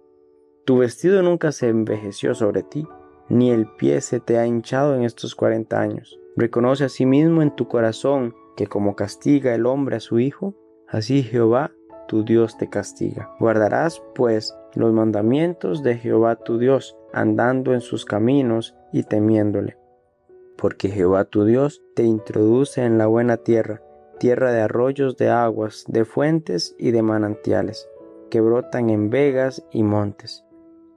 Tu 0.65 0.77
vestido 0.77 1.21
nunca 1.21 1.51
se 1.51 1.69
envejeció 1.69 2.33
sobre 2.33 2.63
ti, 2.63 2.87
ni 3.29 3.51
el 3.51 3.67
pie 3.67 4.01
se 4.01 4.19
te 4.19 4.37
ha 4.37 4.45
hinchado 4.45 4.95
en 4.95 5.03
estos 5.03 5.35
cuarenta 5.35 5.79
años. 5.79 6.19
Reconoce 6.35 6.85
asimismo 6.85 7.41
en 7.41 7.55
tu 7.55 7.67
corazón 7.67 8.33
que 8.55 8.67
como 8.67 8.95
castiga 8.95 9.53
el 9.53 9.65
hombre 9.65 9.97
a 9.97 9.99
su 9.99 10.19
hijo, 10.19 10.55
así 10.87 11.23
Jehová 11.23 11.71
tu 12.07 12.23
Dios 12.23 12.57
te 12.57 12.69
castiga. 12.69 13.31
Guardarás, 13.39 14.01
pues, 14.13 14.55
los 14.75 14.93
mandamientos 14.93 15.83
de 15.83 15.97
Jehová 15.97 16.35
tu 16.35 16.57
Dios, 16.57 16.97
andando 17.13 17.73
en 17.73 17.81
sus 17.81 18.05
caminos 18.05 18.75
y 18.91 19.03
temiéndole. 19.03 19.77
Porque 20.57 20.89
Jehová 20.89 21.25
tu 21.25 21.45
Dios 21.45 21.81
te 21.95 22.03
introduce 22.03 22.83
en 22.83 22.97
la 22.97 23.07
buena 23.07 23.37
tierra, 23.37 23.81
tierra 24.19 24.51
de 24.51 24.61
arroyos 24.61 25.17
de 25.17 25.29
aguas, 25.29 25.85
de 25.87 26.05
fuentes 26.05 26.75
y 26.77 26.91
de 26.91 27.01
manantiales, 27.01 27.87
que 28.29 28.41
brotan 28.41 28.89
en 28.89 29.09
vegas 29.09 29.65
y 29.71 29.83
montes. 29.83 30.43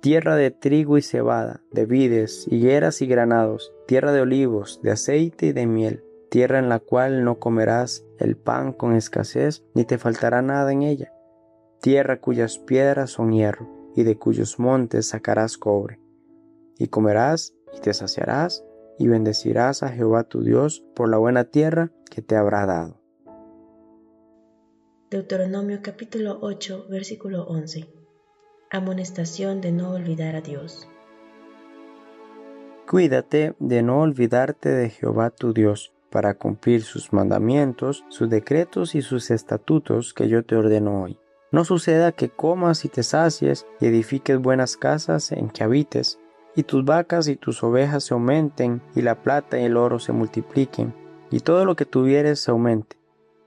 Tierra 0.00 0.36
de 0.36 0.52
trigo 0.52 0.96
y 0.96 1.02
cebada, 1.02 1.60
de 1.72 1.84
vides, 1.84 2.46
higueras 2.48 3.02
y 3.02 3.06
granados, 3.06 3.72
tierra 3.86 4.12
de 4.12 4.20
olivos, 4.20 4.80
de 4.82 4.92
aceite 4.92 5.46
y 5.46 5.52
de 5.52 5.66
miel, 5.66 6.04
tierra 6.30 6.58
en 6.60 6.68
la 6.68 6.78
cual 6.78 7.24
no 7.24 7.40
comerás 7.40 8.04
el 8.18 8.36
pan 8.36 8.72
con 8.72 8.94
escasez, 8.94 9.64
ni 9.74 9.84
te 9.84 9.98
faltará 9.98 10.40
nada 10.40 10.72
en 10.72 10.82
ella, 10.82 11.12
tierra 11.80 12.20
cuyas 12.20 12.58
piedras 12.58 13.10
son 13.10 13.32
hierro, 13.32 13.68
y 13.94 14.04
de 14.04 14.16
cuyos 14.16 14.58
montes 14.60 15.08
sacarás 15.08 15.58
cobre. 15.58 16.00
Y 16.78 16.86
comerás 16.86 17.54
y 17.76 17.80
te 17.80 17.92
saciarás, 17.92 18.64
y 18.98 19.08
bendecirás 19.08 19.82
a 19.82 19.88
Jehová 19.88 20.24
tu 20.24 20.42
Dios 20.42 20.84
por 20.94 21.08
la 21.08 21.18
buena 21.18 21.44
tierra 21.44 21.90
que 22.10 22.22
te 22.22 22.36
habrá 22.36 22.66
dado. 22.66 23.00
Deuteronomio 25.10 25.80
capítulo 25.82 26.38
8, 26.42 26.86
versículo 26.90 27.44
11. 27.44 27.86
Amonestación 28.70 29.60
de 29.60 29.72
no 29.72 29.92
olvidar 29.92 30.36
a 30.36 30.42
Dios. 30.42 30.88
Cuídate 32.86 33.54
de 33.58 33.82
no 33.82 34.00
olvidarte 34.00 34.70
de 34.70 34.90
Jehová 34.90 35.30
tu 35.30 35.52
Dios, 35.52 35.92
para 36.10 36.34
cumplir 36.34 36.82
sus 36.82 37.12
mandamientos, 37.12 38.04
sus 38.08 38.30
decretos 38.30 38.94
y 38.94 39.02
sus 39.02 39.30
estatutos 39.30 40.14
que 40.14 40.28
yo 40.28 40.44
te 40.44 40.56
ordeno 40.56 41.02
hoy. 41.02 41.18
No 41.50 41.64
suceda 41.64 42.12
que 42.12 42.28
comas 42.28 42.84
y 42.84 42.88
te 42.88 43.02
sacies 43.02 43.66
y 43.80 43.86
edifiques 43.86 44.38
buenas 44.38 44.76
casas 44.76 45.32
en 45.32 45.48
que 45.48 45.64
habites, 45.64 46.18
y 46.58 46.64
tus 46.64 46.84
vacas 46.84 47.28
y 47.28 47.36
tus 47.36 47.62
ovejas 47.62 48.02
se 48.02 48.14
aumenten, 48.14 48.82
y 48.96 49.02
la 49.02 49.14
plata 49.22 49.60
y 49.60 49.62
el 49.62 49.76
oro 49.76 50.00
se 50.00 50.10
multipliquen, 50.10 50.92
y 51.30 51.38
todo 51.38 51.64
lo 51.64 51.76
que 51.76 51.84
tuvieres 51.84 52.40
se 52.40 52.50
aumente, 52.50 52.96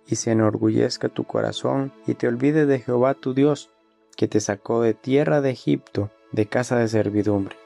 y 0.08 0.15
se 0.15 0.32
enorgullezca 0.32 1.10
tu 1.10 1.25
corazón, 1.25 1.91
y 2.08 2.13
te 2.13 2.30
olvides 2.30 2.70
de 2.70 2.80
Jehová 2.80 3.13
tu 3.15 3.34
Dios, 3.34 3.70
que 4.15 4.30
te 4.30 4.39
sacó 4.39 4.82
de 4.82 4.94
tierra 4.94 5.41
de 5.41 5.50
Egipto, 5.50 6.10
de 6.32 6.46
casa 6.46 6.77
de 6.77 6.88
servidumbre 6.88 7.58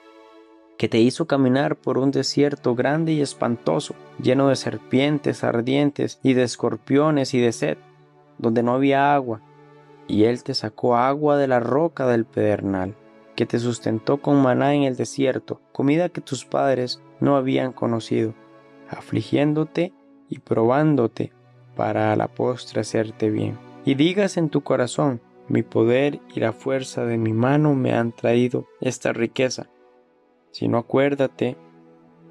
que 0.80 0.90
te 0.90 0.98
hizo 0.98 1.26
caminar 1.26 1.76
por 1.76 2.00
un 2.00 2.10
desierto 2.10 2.74
grande 2.74 3.14
y 3.14 3.22
espantoso, 3.22 3.96
lleno 4.22 4.50
de 4.50 4.58
serpientes 4.58 5.44
ardientes 5.44 6.20
y 6.24 6.34
de 6.34 6.44
escorpiones 6.44 7.34
y 7.36 7.40
de 7.40 7.52
sed, 7.52 7.78
donde 8.40 8.64
no 8.64 8.74
había 8.74 9.14
agua, 9.14 9.42
y 10.08 10.26
él 10.26 10.44
te 10.44 10.54
sacó 10.56 10.98
agua 10.98 11.38
de 11.38 11.48
la 11.48 11.60
roca 11.60 12.08
del 12.08 12.26
pedernal, 12.26 12.96
que 13.36 13.46
te 13.46 13.60
sustentó 13.60 14.22
con 14.22 14.42
maná 14.42 14.74
en 14.74 14.84
el 14.84 14.96
desierto, 14.96 15.62
comida 15.72 16.10
que 16.10 16.22
tus 16.22 16.46
padres 16.46 17.02
no 17.20 17.36
habían 17.36 17.74
conocido, 17.74 18.34
afligiéndote 18.90 19.94
y 20.30 20.40
probándote 20.40 21.32
para 21.76 22.14
a 22.14 22.16
la 22.16 22.28
postre 22.28 22.82
hacerte 22.82 23.30
bien. 23.30 23.58
Y 23.84 23.96
digas 23.96 24.38
en 24.38 24.50
tu 24.50 24.62
corazón, 24.62 25.22
mi 25.48 25.62
poder 25.62 26.20
y 26.34 26.40
la 26.40 26.54
fuerza 26.54 27.06
de 27.06 27.18
mi 27.18 27.34
mano 27.34 27.76
me 27.76 27.94
han 27.94 28.12
traído 28.12 28.66
esta 28.82 29.14
riqueza 29.14 29.68
sino 30.56 30.78
acuérdate 30.78 31.58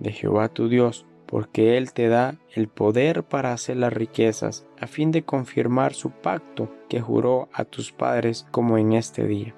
de 0.01 0.11
Jehová 0.11 0.49
tu 0.49 0.71
Dios, 0.71 1.05
porque 1.27 1.77
Él 1.77 1.93
te 1.93 2.09
da 2.09 2.39
el 2.55 2.69
poder 2.69 3.23
para 3.23 3.53
hacer 3.53 3.77
las 3.77 3.93
riquezas, 3.93 4.67
a 4.81 4.87
fin 4.87 5.11
de 5.11 5.25
confirmar 5.25 5.93
su 5.93 6.09
pacto 6.09 6.75
que 6.89 7.03
juró 7.03 7.51
a 7.53 7.67
tus 7.67 7.93
padres 7.93 8.47
como 8.51 8.79
en 8.79 8.95
este 8.95 9.27
día. 9.27 9.55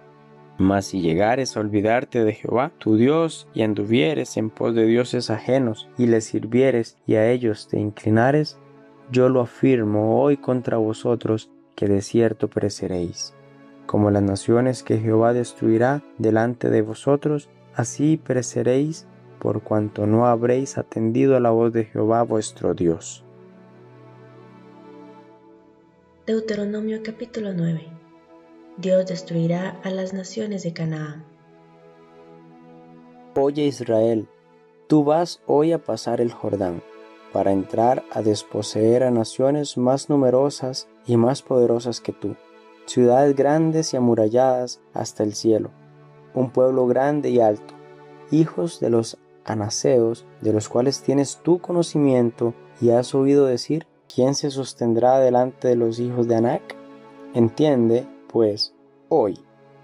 Mas 0.58 0.86
si 0.86 1.02
llegares 1.02 1.56
a 1.56 1.60
olvidarte 1.60 2.24
de 2.24 2.32
Jehová 2.32 2.72
tu 2.78 2.96
Dios 2.96 3.46
y 3.52 3.62
anduvieres 3.62 4.36
en 4.38 4.48
pos 4.48 4.74
de 4.74 4.86
dioses 4.86 5.28
ajenos 5.28 5.88
y 5.98 6.06
les 6.06 6.24
sirvieres 6.24 6.96
y 7.06 7.16
a 7.16 7.30
ellos 7.30 7.68
te 7.68 7.78
inclinares, 7.78 8.58
yo 9.12 9.28
lo 9.28 9.42
afirmo 9.42 10.22
hoy 10.22 10.38
contra 10.38 10.78
vosotros 10.78 11.50
que 11.74 11.86
de 11.86 12.00
cierto 12.00 12.48
pereceréis. 12.48 13.34
Como 13.84 14.10
las 14.10 14.22
naciones 14.22 14.82
que 14.82 14.98
Jehová 14.98 15.34
destruirá 15.34 16.02
delante 16.18 16.70
de 16.70 16.80
vosotros, 16.80 17.50
así 17.74 18.16
pereceréis 18.16 19.06
por 19.38 19.62
cuanto 19.62 20.06
no 20.06 20.26
habréis 20.26 20.78
atendido 20.78 21.36
a 21.36 21.40
la 21.40 21.50
voz 21.50 21.72
de 21.72 21.84
Jehová 21.84 22.22
vuestro 22.22 22.72
Dios. 22.72 23.22
Deuteronomio 26.26 27.02
capítulo 27.04 27.52
9 27.52 27.95
Dios 28.78 29.06
destruirá 29.06 29.80
a 29.82 29.90
las 29.90 30.12
naciones 30.12 30.62
de 30.62 30.72
Canaán. 30.72 31.24
Oye 33.34 33.64
Israel, 33.64 34.28
tú 34.86 35.04
vas 35.04 35.40
hoy 35.46 35.72
a 35.72 35.82
pasar 35.82 36.20
el 36.20 36.32
Jordán 36.32 36.82
para 37.32 37.52
entrar 37.52 38.04
a 38.12 38.22
desposeer 38.22 39.02
a 39.02 39.10
naciones 39.10 39.76
más 39.76 40.08
numerosas 40.08 40.88
y 41.06 41.16
más 41.16 41.42
poderosas 41.42 42.00
que 42.00 42.12
tú, 42.12 42.36
ciudades 42.86 43.34
grandes 43.36 43.92
y 43.92 43.96
amuralladas 43.96 44.80
hasta 44.94 45.22
el 45.22 45.34
cielo 45.34 45.70
un 46.36 46.50
pueblo 46.50 46.86
grande 46.86 47.30
y 47.30 47.40
alto, 47.40 47.74
hijos 48.30 48.78
de 48.78 48.90
los 48.90 49.18
anaseos, 49.44 50.26
de 50.42 50.52
los 50.52 50.68
cuales 50.68 51.02
tienes 51.02 51.38
tu 51.42 51.58
conocimiento 51.58 52.54
y 52.80 52.90
has 52.90 53.14
oído 53.14 53.46
decir, 53.46 53.86
¿quién 54.14 54.34
se 54.34 54.50
sostendrá 54.50 55.18
delante 55.18 55.68
de 55.68 55.76
los 55.76 55.98
hijos 55.98 56.28
de 56.28 56.36
Anac? 56.36 56.76
Entiende, 57.34 58.06
pues, 58.28 58.74
hoy, 59.08 59.38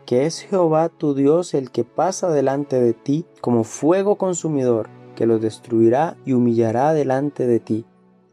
que 0.06 0.26
es 0.26 0.40
Jehová 0.40 0.88
tu 0.88 1.14
Dios 1.14 1.54
el 1.54 1.70
que 1.70 1.84
pasa 1.84 2.30
delante 2.30 2.80
de 2.80 2.92
ti 2.92 3.24
como 3.40 3.64
fuego 3.64 4.16
consumidor, 4.16 4.88
que 5.14 5.26
los 5.26 5.40
destruirá 5.40 6.16
y 6.24 6.32
humillará 6.32 6.92
delante 6.94 7.46
de 7.46 7.60
ti, 7.60 7.86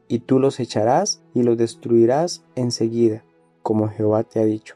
y 0.07 0.19
tú 0.19 0.39
los 0.39 0.59
echarás 0.59 1.21
y 1.33 1.43
los 1.43 1.57
destruirás 1.57 2.43
enseguida, 2.55 3.23
como 3.61 3.89
Jehová 3.89 4.23
te 4.23 4.39
ha 4.39 4.45
dicho. 4.45 4.75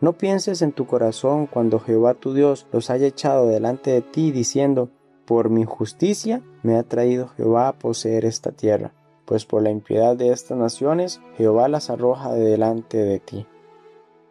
No 0.00 0.12
pienses 0.12 0.60
en 0.60 0.72
tu 0.72 0.86
corazón 0.86 1.46
cuando 1.46 1.80
Jehová 1.80 2.14
tu 2.14 2.34
Dios 2.34 2.66
los 2.72 2.90
haya 2.90 3.06
echado 3.06 3.46
delante 3.46 3.90
de 3.90 4.02
ti, 4.02 4.32
diciendo, 4.32 4.90
por 5.24 5.48
mi 5.48 5.64
justicia 5.64 6.42
me 6.62 6.76
ha 6.76 6.82
traído 6.82 7.28
Jehová 7.28 7.68
a 7.68 7.78
poseer 7.78 8.26
esta 8.26 8.52
tierra, 8.52 8.92
pues 9.24 9.46
por 9.46 9.62
la 9.62 9.70
impiedad 9.70 10.16
de 10.16 10.30
estas 10.30 10.58
naciones 10.58 11.20
Jehová 11.38 11.68
las 11.68 11.88
arroja 11.88 12.32
de 12.32 12.44
delante 12.44 12.98
de 12.98 13.20
ti. 13.20 13.46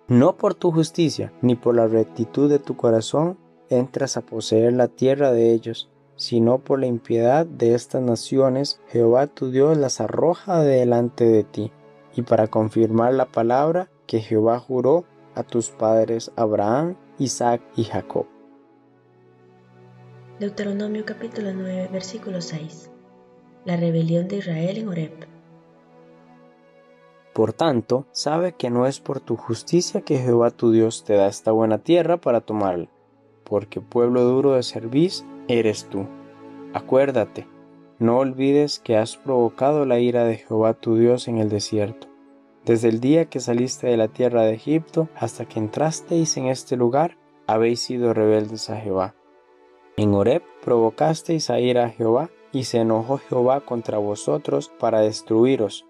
No 0.07 0.35
por 0.35 0.53
tu 0.53 0.71
justicia, 0.71 1.31
ni 1.41 1.55
por 1.55 1.75
la 1.75 1.87
rectitud 1.87 2.49
de 2.49 2.59
tu 2.59 2.75
corazón, 2.75 3.37
entras 3.69 4.17
a 4.17 4.21
poseer 4.21 4.73
la 4.73 4.89
tierra 4.89 5.31
de 5.31 5.53
ellos, 5.53 5.89
sino 6.17 6.59
por 6.59 6.79
la 6.79 6.87
impiedad 6.87 7.45
de 7.45 7.73
estas 7.73 8.01
naciones, 8.01 8.81
Jehová 8.89 9.27
tu 9.27 9.49
Dios 9.49 9.77
las 9.77 10.01
arroja 10.01 10.59
de 10.59 10.79
delante 10.79 11.23
de 11.23 11.43
ti, 11.43 11.71
y 12.15 12.23
para 12.23 12.47
confirmar 12.47 13.13
la 13.13 13.25
palabra 13.25 13.89
que 14.05 14.19
Jehová 14.19 14.59
juró 14.59 15.05
a 15.35 15.43
tus 15.43 15.69
padres 15.69 16.31
Abraham, 16.35 16.97
Isaac 17.17 17.61
y 17.77 17.85
Jacob. 17.85 18.25
Deuteronomio 20.39 21.05
capítulo 21.05 21.53
9, 21.53 21.89
versículo 21.93 22.41
6. 22.41 22.91
La 23.63 23.77
rebelión 23.77 24.27
de 24.27 24.37
Israel 24.37 24.77
en 24.77 24.89
Horeb. 24.89 25.32
Por 27.33 27.53
tanto, 27.53 28.05
sabe 28.11 28.53
que 28.53 28.69
no 28.69 28.85
es 28.85 28.99
por 28.99 29.19
tu 29.19 29.35
justicia 29.35 30.01
que 30.01 30.19
Jehová 30.19 30.51
tu 30.51 30.71
Dios 30.71 31.03
te 31.03 31.15
da 31.15 31.27
esta 31.27 31.51
buena 31.51 31.79
tierra 31.79 32.17
para 32.17 32.41
tomarla, 32.41 32.89
porque 33.43 33.81
pueblo 33.81 34.23
duro 34.23 34.53
de 34.53 34.63
cerviz 34.63 35.25
eres 35.47 35.85
tú. 35.89 36.07
Acuérdate, 36.73 37.47
no 37.99 38.17
olvides 38.19 38.79
que 38.79 38.97
has 38.97 39.17
provocado 39.17 39.85
la 39.85 39.99
ira 39.99 40.25
de 40.25 40.37
Jehová 40.37 40.73
tu 40.73 40.95
Dios 40.95 41.27
en 41.27 41.37
el 41.37 41.49
desierto 41.49 42.13
desde 42.65 42.87
el 42.87 43.01
día 43.01 43.25
que 43.25 43.41
saliste 43.41 43.87
de 43.87 43.97
la 43.97 44.07
tierra 44.07 44.43
de 44.43 44.53
Egipto 44.53 45.09
hasta 45.15 45.45
que 45.45 45.59
entrasteis 45.59 46.37
en 46.37 46.47
este 46.47 46.77
lugar, 46.77 47.17
habéis 47.45 47.81
sido 47.81 48.13
rebeldes 48.13 48.69
a 48.69 48.77
Jehová. 48.77 49.15
En 49.97 50.13
Horeb 50.13 50.43
provocasteis 50.63 51.49
a 51.49 51.59
ir 51.59 51.77
a 51.77 51.89
Jehová, 51.89 52.29
y 52.53 52.65
se 52.65 52.77
enojó 52.77 53.17
Jehová 53.17 53.61
contra 53.61 53.97
vosotros 53.97 54.71
para 54.79 54.99
destruiros. 54.99 55.87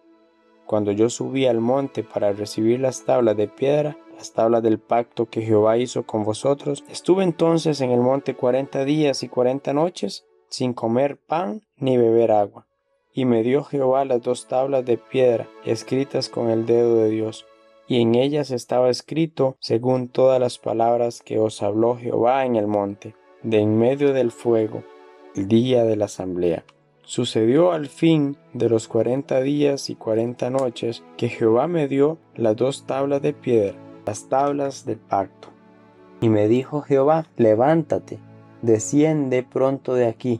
Cuando 0.74 0.92
yo 0.92 1.08
subí 1.12 1.46
al 1.46 1.60
monte 1.60 2.04
para 2.04 2.34
recibir 2.34 2.80
las 2.80 3.06
tablas 3.06 3.38
de 3.38 3.48
piedra, 3.48 3.96
las 4.18 4.34
tablas 4.34 4.64
del 4.64 4.80
pacto 4.80 5.28
que 5.28 5.44
Jehová 5.44 5.78
hizo 5.78 6.02
con 6.08 6.24
vosotros, 6.24 6.84
estuve 6.90 7.24
entonces 7.24 7.80
en 7.82 7.92
el 7.92 8.00
monte 8.00 8.34
cuarenta 8.34 8.84
días 8.84 9.22
y 9.22 9.30
cuarenta 9.30 9.72
noches, 9.72 10.26
sin 10.50 10.74
comer 10.74 11.20
pan 11.28 11.62
ni 11.78 11.98
beber 11.98 12.32
agua. 12.32 12.66
Y 13.14 13.26
me 13.26 13.44
dio 13.44 13.64
Jehová 13.64 14.04
las 14.04 14.24
dos 14.24 14.48
tablas 14.48 14.84
de 14.84 14.98
piedra 14.98 15.48
escritas 15.64 16.28
con 16.28 16.50
el 16.50 16.66
dedo 16.66 16.96
de 16.96 17.10
Dios. 17.12 17.46
y 17.88 18.02
en 18.02 18.16
ellas 18.16 18.50
estaba 18.50 18.90
escrito 18.90 19.58
según 19.60 20.08
todas 20.08 20.40
las 20.40 20.58
palabras 20.58 21.22
que 21.22 21.38
os 21.38 21.62
habló 21.62 21.98
Jehová 21.98 22.48
en 22.48 22.56
el 22.56 22.66
monte, 22.66 23.14
de 23.44 23.60
en 23.60 23.78
medio 23.78 24.12
del 24.12 24.32
fuego, 24.32 24.84
el 25.36 25.48
día 25.48 25.84
de 25.84 25.98
la 25.98 26.06
asamblea. 26.06 26.64
Sucedió 27.06 27.74
al 27.74 27.88
fin 27.88 28.38
de 28.54 28.70
los 28.70 28.88
cuarenta 28.88 29.42
días 29.42 29.89
y 29.89 29.96
cuarenta 29.96 30.50
noches 30.50 31.04
que 31.18 31.28
Jehová 31.28 31.68
me 31.68 31.89
dio 31.89 32.18
las 32.34 32.56
dos 32.56 32.86
tablas 32.86 33.22
de 33.22 33.34
piedra, 33.34 33.78
las 34.06 34.30
tablas 34.30 34.86
del 34.86 35.00
pacto. 35.00 35.50
Y 36.22 36.30
me 36.30 36.48
dijo 36.48 36.82
Jehová, 36.82 37.26
levántate, 37.36 38.20
desciende 38.62 39.44
pronto 39.44 39.96
de 39.96 40.08
aquí, 40.08 40.39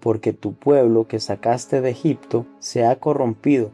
porque 0.00 0.32
tu 0.32 0.54
pueblo 0.54 1.06
que 1.06 1.20
sacaste 1.20 1.82
de 1.82 1.90
Egipto 1.90 2.46
se 2.58 2.86
ha 2.86 2.98
corrompido, 2.98 3.70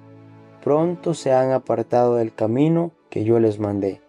pronto 0.61 1.15
se 1.15 1.33
han 1.33 1.53
apartado 1.53 2.17
del 2.17 2.35
camino 2.35 2.91
que 3.11 3.23
yo 3.23 3.39
les 3.39 3.61
mandé, 3.61 4.03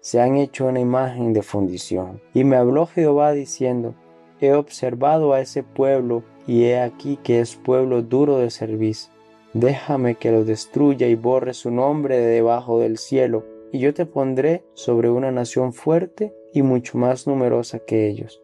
se 0.00 0.20
han 0.20 0.36
hecho 0.36 0.66
una 0.66 0.78
imagen 0.78 1.32
de 1.32 1.42
fundición. 1.42 2.20
Y 2.32 2.44
me 2.44 2.54
habló 2.54 2.86
Jehová 2.86 3.32
diciendo, 3.32 3.96
he 4.40 4.52
observado 4.52 5.32
a 5.32 5.40
ese 5.40 5.64
pueblo 5.64 6.22
y 6.46 6.64
he 6.64 6.80
aquí 6.80 7.18
que 7.22 7.40
es 7.40 7.56
pueblo 7.56 8.02
duro 8.02 8.38
de 8.38 8.50
servicio. 8.50 9.12
Déjame 9.54 10.14
que 10.14 10.32
lo 10.32 10.44
destruya 10.44 11.08
y 11.08 11.14
borre 11.14 11.54
su 11.54 11.70
nombre 11.70 12.18
de 12.18 12.26
debajo 12.26 12.80
del 12.80 12.98
cielo, 12.98 13.44
y 13.70 13.78
yo 13.80 13.94
te 13.94 14.06
pondré 14.06 14.64
sobre 14.74 15.10
una 15.10 15.30
nación 15.30 15.72
fuerte 15.72 16.34
y 16.52 16.62
mucho 16.62 16.98
más 16.98 17.26
numerosa 17.26 17.78
que 17.80 18.08
ellos. 18.08 18.42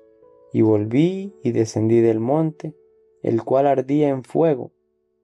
Y 0.52 0.62
volví 0.62 1.34
y 1.42 1.52
descendí 1.52 2.00
del 2.00 2.20
monte, 2.20 2.74
el 3.22 3.42
cual 3.42 3.66
ardía 3.66 4.08
en 4.08 4.22
fuego, 4.22 4.72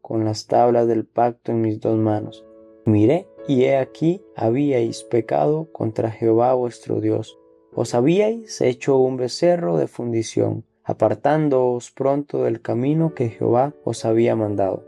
con 0.01 0.25
las 0.25 0.47
tablas 0.47 0.87
del 0.87 1.07
pacto 1.07 1.53
en 1.53 1.61
mis 1.61 1.81
dos 1.81 1.99
manos. 1.99 2.45
Miré, 2.85 3.27
y 3.47 3.65
he 3.65 3.77
aquí 3.77 4.23
habíais 4.37 5.05
pecado 5.05 5.69
contra 5.73 6.11
Jehová 6.11 6.55
vuestro 6.55 7.01
Dios. 7.01 7.39
Os 7.75 7.95
habíais 7.95 8.61
hecho 8.61 8.99
un 8.99 9.17
becerro 9.17 9.77
de 9.77 9.87
fundición 9.87 10.65
apartándoos 10.85 11.91
pronto 11.91 12.45
del 12.45 12.61
camino 12.61 13.15
que 13.15 13.31
Jehová 13.31 13.75
os 13.85 14.05
había 14.05 14.37
mandado. 14.37 14.85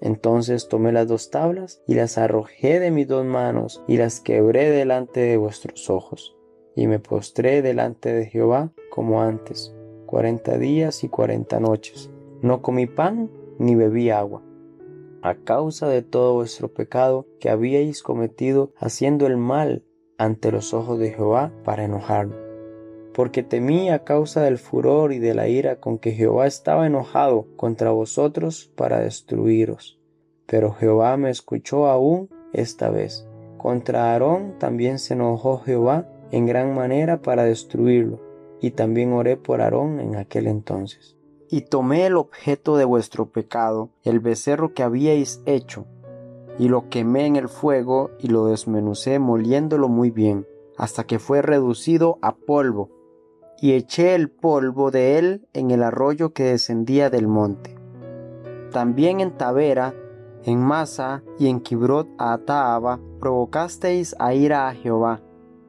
Entonces 0.00 0.68
tomé 0.68 0.92
las 0.92 1.08
dos 1.08 1.30
tablas 1.30 1.82
y 1.86 1.94
las 1.94 2.18
arrojé 2.18 2.80
de 2.80 2.90
mis 2.90 3.08
dos 3.08 3.24
manos 3.24 3.82
y 3.86 3.96
las 3.96 4.20
quebré 4.20 4.70
delante 4.70 5.20
de 5.20 5.36
vuestros 5.36 5.88
ojos. 5.88 6.36
Y 6.74 6.86
me 6.86 6.98
postré 6.98 7.62
delante 7.62 8.12
de 8.12 8.26
Jehová 8.26 8.72
como 8.90 9.22
antes, 9.22 9.74
cuarenta 10.06 10.58
días 10.58 11.04
y 11.04 11.08
cuarenta 11.08 11.60
noches. 11.60 12.10
No 12.42 12.62
comí 12.62 12.86
pan 12.86 13.30
ni 13.58 13.74
bebí 13.74 14.10
agua, 14.10 14.42
a 15.22 15.36
causa 15.36 15.88
de 15.88 16.02
todo 16.02 16.34
vuestro 16.34 16.72
pecado 16.72 17.26
que 17.38 17.48
habíais 17.48 18.02
cometido 18.02 18.72
haciendo 18.76 19.26
el 19.26 19.36
mal 19.36 19.84
ante 20.18 20.50
los 20.50 20.74
ojos 20.74 20.98
de 20.98 21.12
Jehová 21.12 21.52
para 21.64 21.84
enojarme 21.84 22.41
porque 23.14 23.42
temí 23.42 23.90
a 23.90 24.04
causa 24.04 24.42
del 24.42 24.58
furor 24.58 25.12
y 25.12 25.18
de 25.18 25.34
la 25.34 25.48
ira 25.48 25.76
con 25.76 25.98
que 25.98 26.12
Jehová 26.12 26.46
estaba 26.46 26.86
enojado 26.86 27.46
contra 27.56 27.90
vosotros 27.90 28.70
para 28.74 29.00
destruiros. 29.00 29.98
Pero 30.46 30.72
Jehová 30.72 31.16
me 31.16 31.30
escuchó 31.30 31.86
aún 31.86 32.28
esta 32.52 32.90
vez. 32.90 33.26
Contra 33.58 34.12
Aarón 34.12 34.58
también 34.58 34.98
se 34.98 35.14
enojó 35.14 35.58
Jehová 35.58 36.08
en 36.30 36.46
gran 36.46 36.74
manera 36.74 37.20
para 37.20 37.44
destruirlo, 37.44 38.20
y 38.60 38.72
también 38.72 39.12
oré 39.12 39.36
por 39.36 39.60
Aarón 39.60 40.00
en 40.00 40.16
aquel 40.16 40.46
entonces. 40.46 41.16
Y 41.50 41.62
tomé 41.62 42.06
el 42.06 42.16
objeto 42.16 42.76
de 42.78 42.86
vuestro 42.86 43.26
pecado, 43.30 43.90
el 44.02 44.20
becerro 44.20 44.72
que 44.72 44.82
habíais 44.82 45.42
hecho, 45.44 45.86
y 46.58 46.68
lo 46.68 46.88
quemé 46.88 47.26
en 47.26 47.36
el 47.36 47.48
fuego 47.48 48.10
y 48.18 48.28
lo 48.28 48.46
desmenucé 48.46 49.18
moliéndolo 49.18 49.88
muy 49.88 50.10
bien, 50.10 50.46
hasta 50.78 51.04
que 51.04 51.18
fue 51.18 51.42
reducido 51.42 52.18
a 52.22 52.34
polvo, 52.34 52.90
y 53.60 53.72
eché 53.72 54.14
el 54.14 54.30
polvo 54.30 54.90
de 54.90 55.18
él 55.18 55.48
en 55.52 55.70
el 55.70 55.82
arroyo 55.82 56.32
que 56.32 56.44
descendía 56.44 57.10
del 57.10 57.28
monte. 57.28 57.76
También 58.70 59.20
en 59.20 59.36
Tavera, 59.36 59.94
en 60.44 60.60
Masa 60.60 61.22
y 61.38 61.48
en 61.48 61.60
Kibrot 61.60 62.08
Ataaba 62.18 63.00
provocasteis 63.20 64.16
a 64.18 64.34
ira 64.34 64.68
a 64.68 64.74
Jehová. 64.74 65.20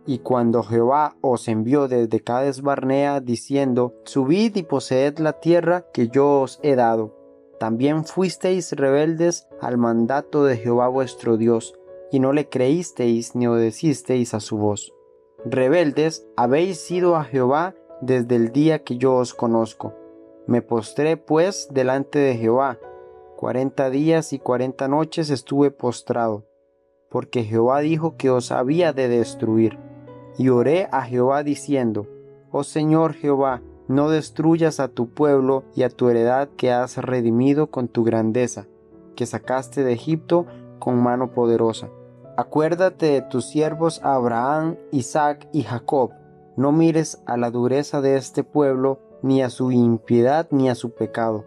Y 0.05 0.19
cuando 0.19 0.63
Jehová 0.63 1.15
os 1.21 1.47
envió 1.47 1.87
desde 1.87 2.21
Cades 2.21 2.61
Barnea 2.61 3.21
diciendo, 3.21 3.93
Subid 4.03 4.55
y 4.55 4.63
poseed 4.63 5.19
la 5.19 5.33
tierra 5.33 5.85
que 5.93 6.09
yo 6.09 6.41
os 6.41 6.59
he 6.61 6.75
dado, 6.75 7.15
también 7.59 8.03
fuisteis 8.03 8.73
rebeldes 8.73 9.47
al 9.61 9.77
mandato 9.77 10.43
de 10.43 10.57
Jehová 10.57 10.89
vuestro 10.89 11.37
Dios, 11.37 11.73
y 12.11 12.19
no 12.19 12.33
le 12.33 12.49
creísteis 12.49 13.35
ni 13.35 13.47
obedecisteis 13.47 14.33
a 14.33 14.41
su 14.41 14.57
voz. 14.57 14.93
Rebeldes 15.45 16.25
habéis 16.37 16.79
sido 16.79 17.17
a 17.17 17.25
Jehová 17.25 17.75
desde 17.99 18.37
el 18.37 18.53
día 18.53 18.79
que 18.79 18.97
yo 18.97 19.15
os 19.15 19.33
conozco. 19.33 19.93
Me 20.47 20.61
postré 20.61 21.17
pues 21.17 21.67
delante 21.69 22.17
de 22.19 22.37
Jehová. 22.37 22.79
Cuarenta 23.35 23.89
días 23.89 24.31
y 24.31 24.39
cuarenta 24.39 24.87
noches 24.87 25.29
estuve 25.29 25.69
postrado, 25.69 26.45
porque 27.09 27.43
Jehová 27.43 27.81
dijo 27.81 28.15
que 28.15 28.29
os 28.29 28.53
había 28.53 28.93
de 28.93 29.09
destruir. 29.09 29.77
Y 30.37 30.47
oré 30.47 30.87
a 30.91 31.01
Jehová 31.01 31.43
diciendo, 31.43 32.07
Oh 32.49 32.63
Señor 32.63 33.13
Jehová, 33.13 33.61
no 33.89 34.09
destruyas 34.09 34.79
a 34.79 34.87
tu 34.87 35.09
pueblo 35.09 35.65
y 35.75 35.83
a 35.83 35.89
tu 35.89 36.07
heredad 36.07 36.47
que 36.55 36.71
has 36.71 36.97
redimido 36.97 37.67
con 37.67 37.89
tu 37.89 38.05
grandeza, 38.05 38.67
que 39.17 39.25
sacaste 39.25 39.83
de 39.83 39.91
Egipto 39.91 40.45
con 40.79 41.03
mano 41.03 41.33
poderosa. 41.33 41.89
Acuérdate 42.35 43.05
de 43.11 43.21
tus 43.21 43.45
siervos 43.45 44.01
Abraham, 44.03 44.77
Isaac 44.91 45.47
y 45.53 45.61
Jacob, 45.61 46.13
no 46.57 46.71
mires 46.71 47.21
a 47.27 47.37
la 47.37 47.51
dureza 47.51 48.01
de 48.01 48.15
este 48.15 48.43
pueblo, 48.43 48.99
ni 49.21 49.43
a 49.43 49.51
su 49.51 49.71
impiedad, 49.71 50.47
ni 50.49 50.67
a 50.67 50.73
su 50.73 50.95
pecado. 50.95 51.45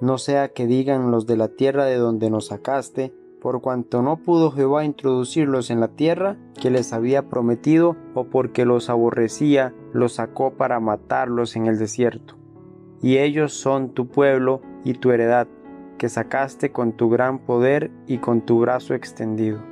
No 0.00 0.18
sea 0.18 0.52
que 0.52 0.66
digan 0.66 1.10
los 1.10 1.26
de 1.26 1.36
la 1.36 1.48
tierra 1.48 1.84
de 1.84 1.96
donde 1.96 2.30
nos 2.30 2.46
sacaste, 2.46 3.12
por 3.42 3.60
cuanto 3.60 4.02
no 4.02 4.18
pudo 4.18 4.52
Jehová 4.52 4.84
introducirlos 4.84 5.68
en 5.70 5.80
la 5.80 5.88
tierra 5.88 6.36
que 6.60 6.70
les 6.70 6.92
había 6.92 7.28
prometido, 7.28 7.96
o 8.14 8.24
porque 8.24 8.64
los 8.64 8.88
aborrecía, 8.88 9.74
los 9.92 10.12
sacó 10.12 10.52
para 10.52 10.78
matarlos 10.78 11.56
en 11.56 11.66
el 11.66 11.76
desierto. 11.76 12.36
Y 13.02 13.18
ellos 13.18 13.52
son 13.52 13.94
tu 13.94 14.06
pueblo 14.06 14.60
y 14.84 14.94
tu 14.94 15.10
heredad, 15.10 15.48
que 15.98 16.08
sacaste 16.08 16.70
con 16.70 16.92
tu 16.92 17.10
gran 17.10 17.40
poder 17.40 17.90
y 18.06 18.18
con 18.18 18.42
tu 18.42 18.60
brazo 18.60 18.94
extendido. 18.94 19.69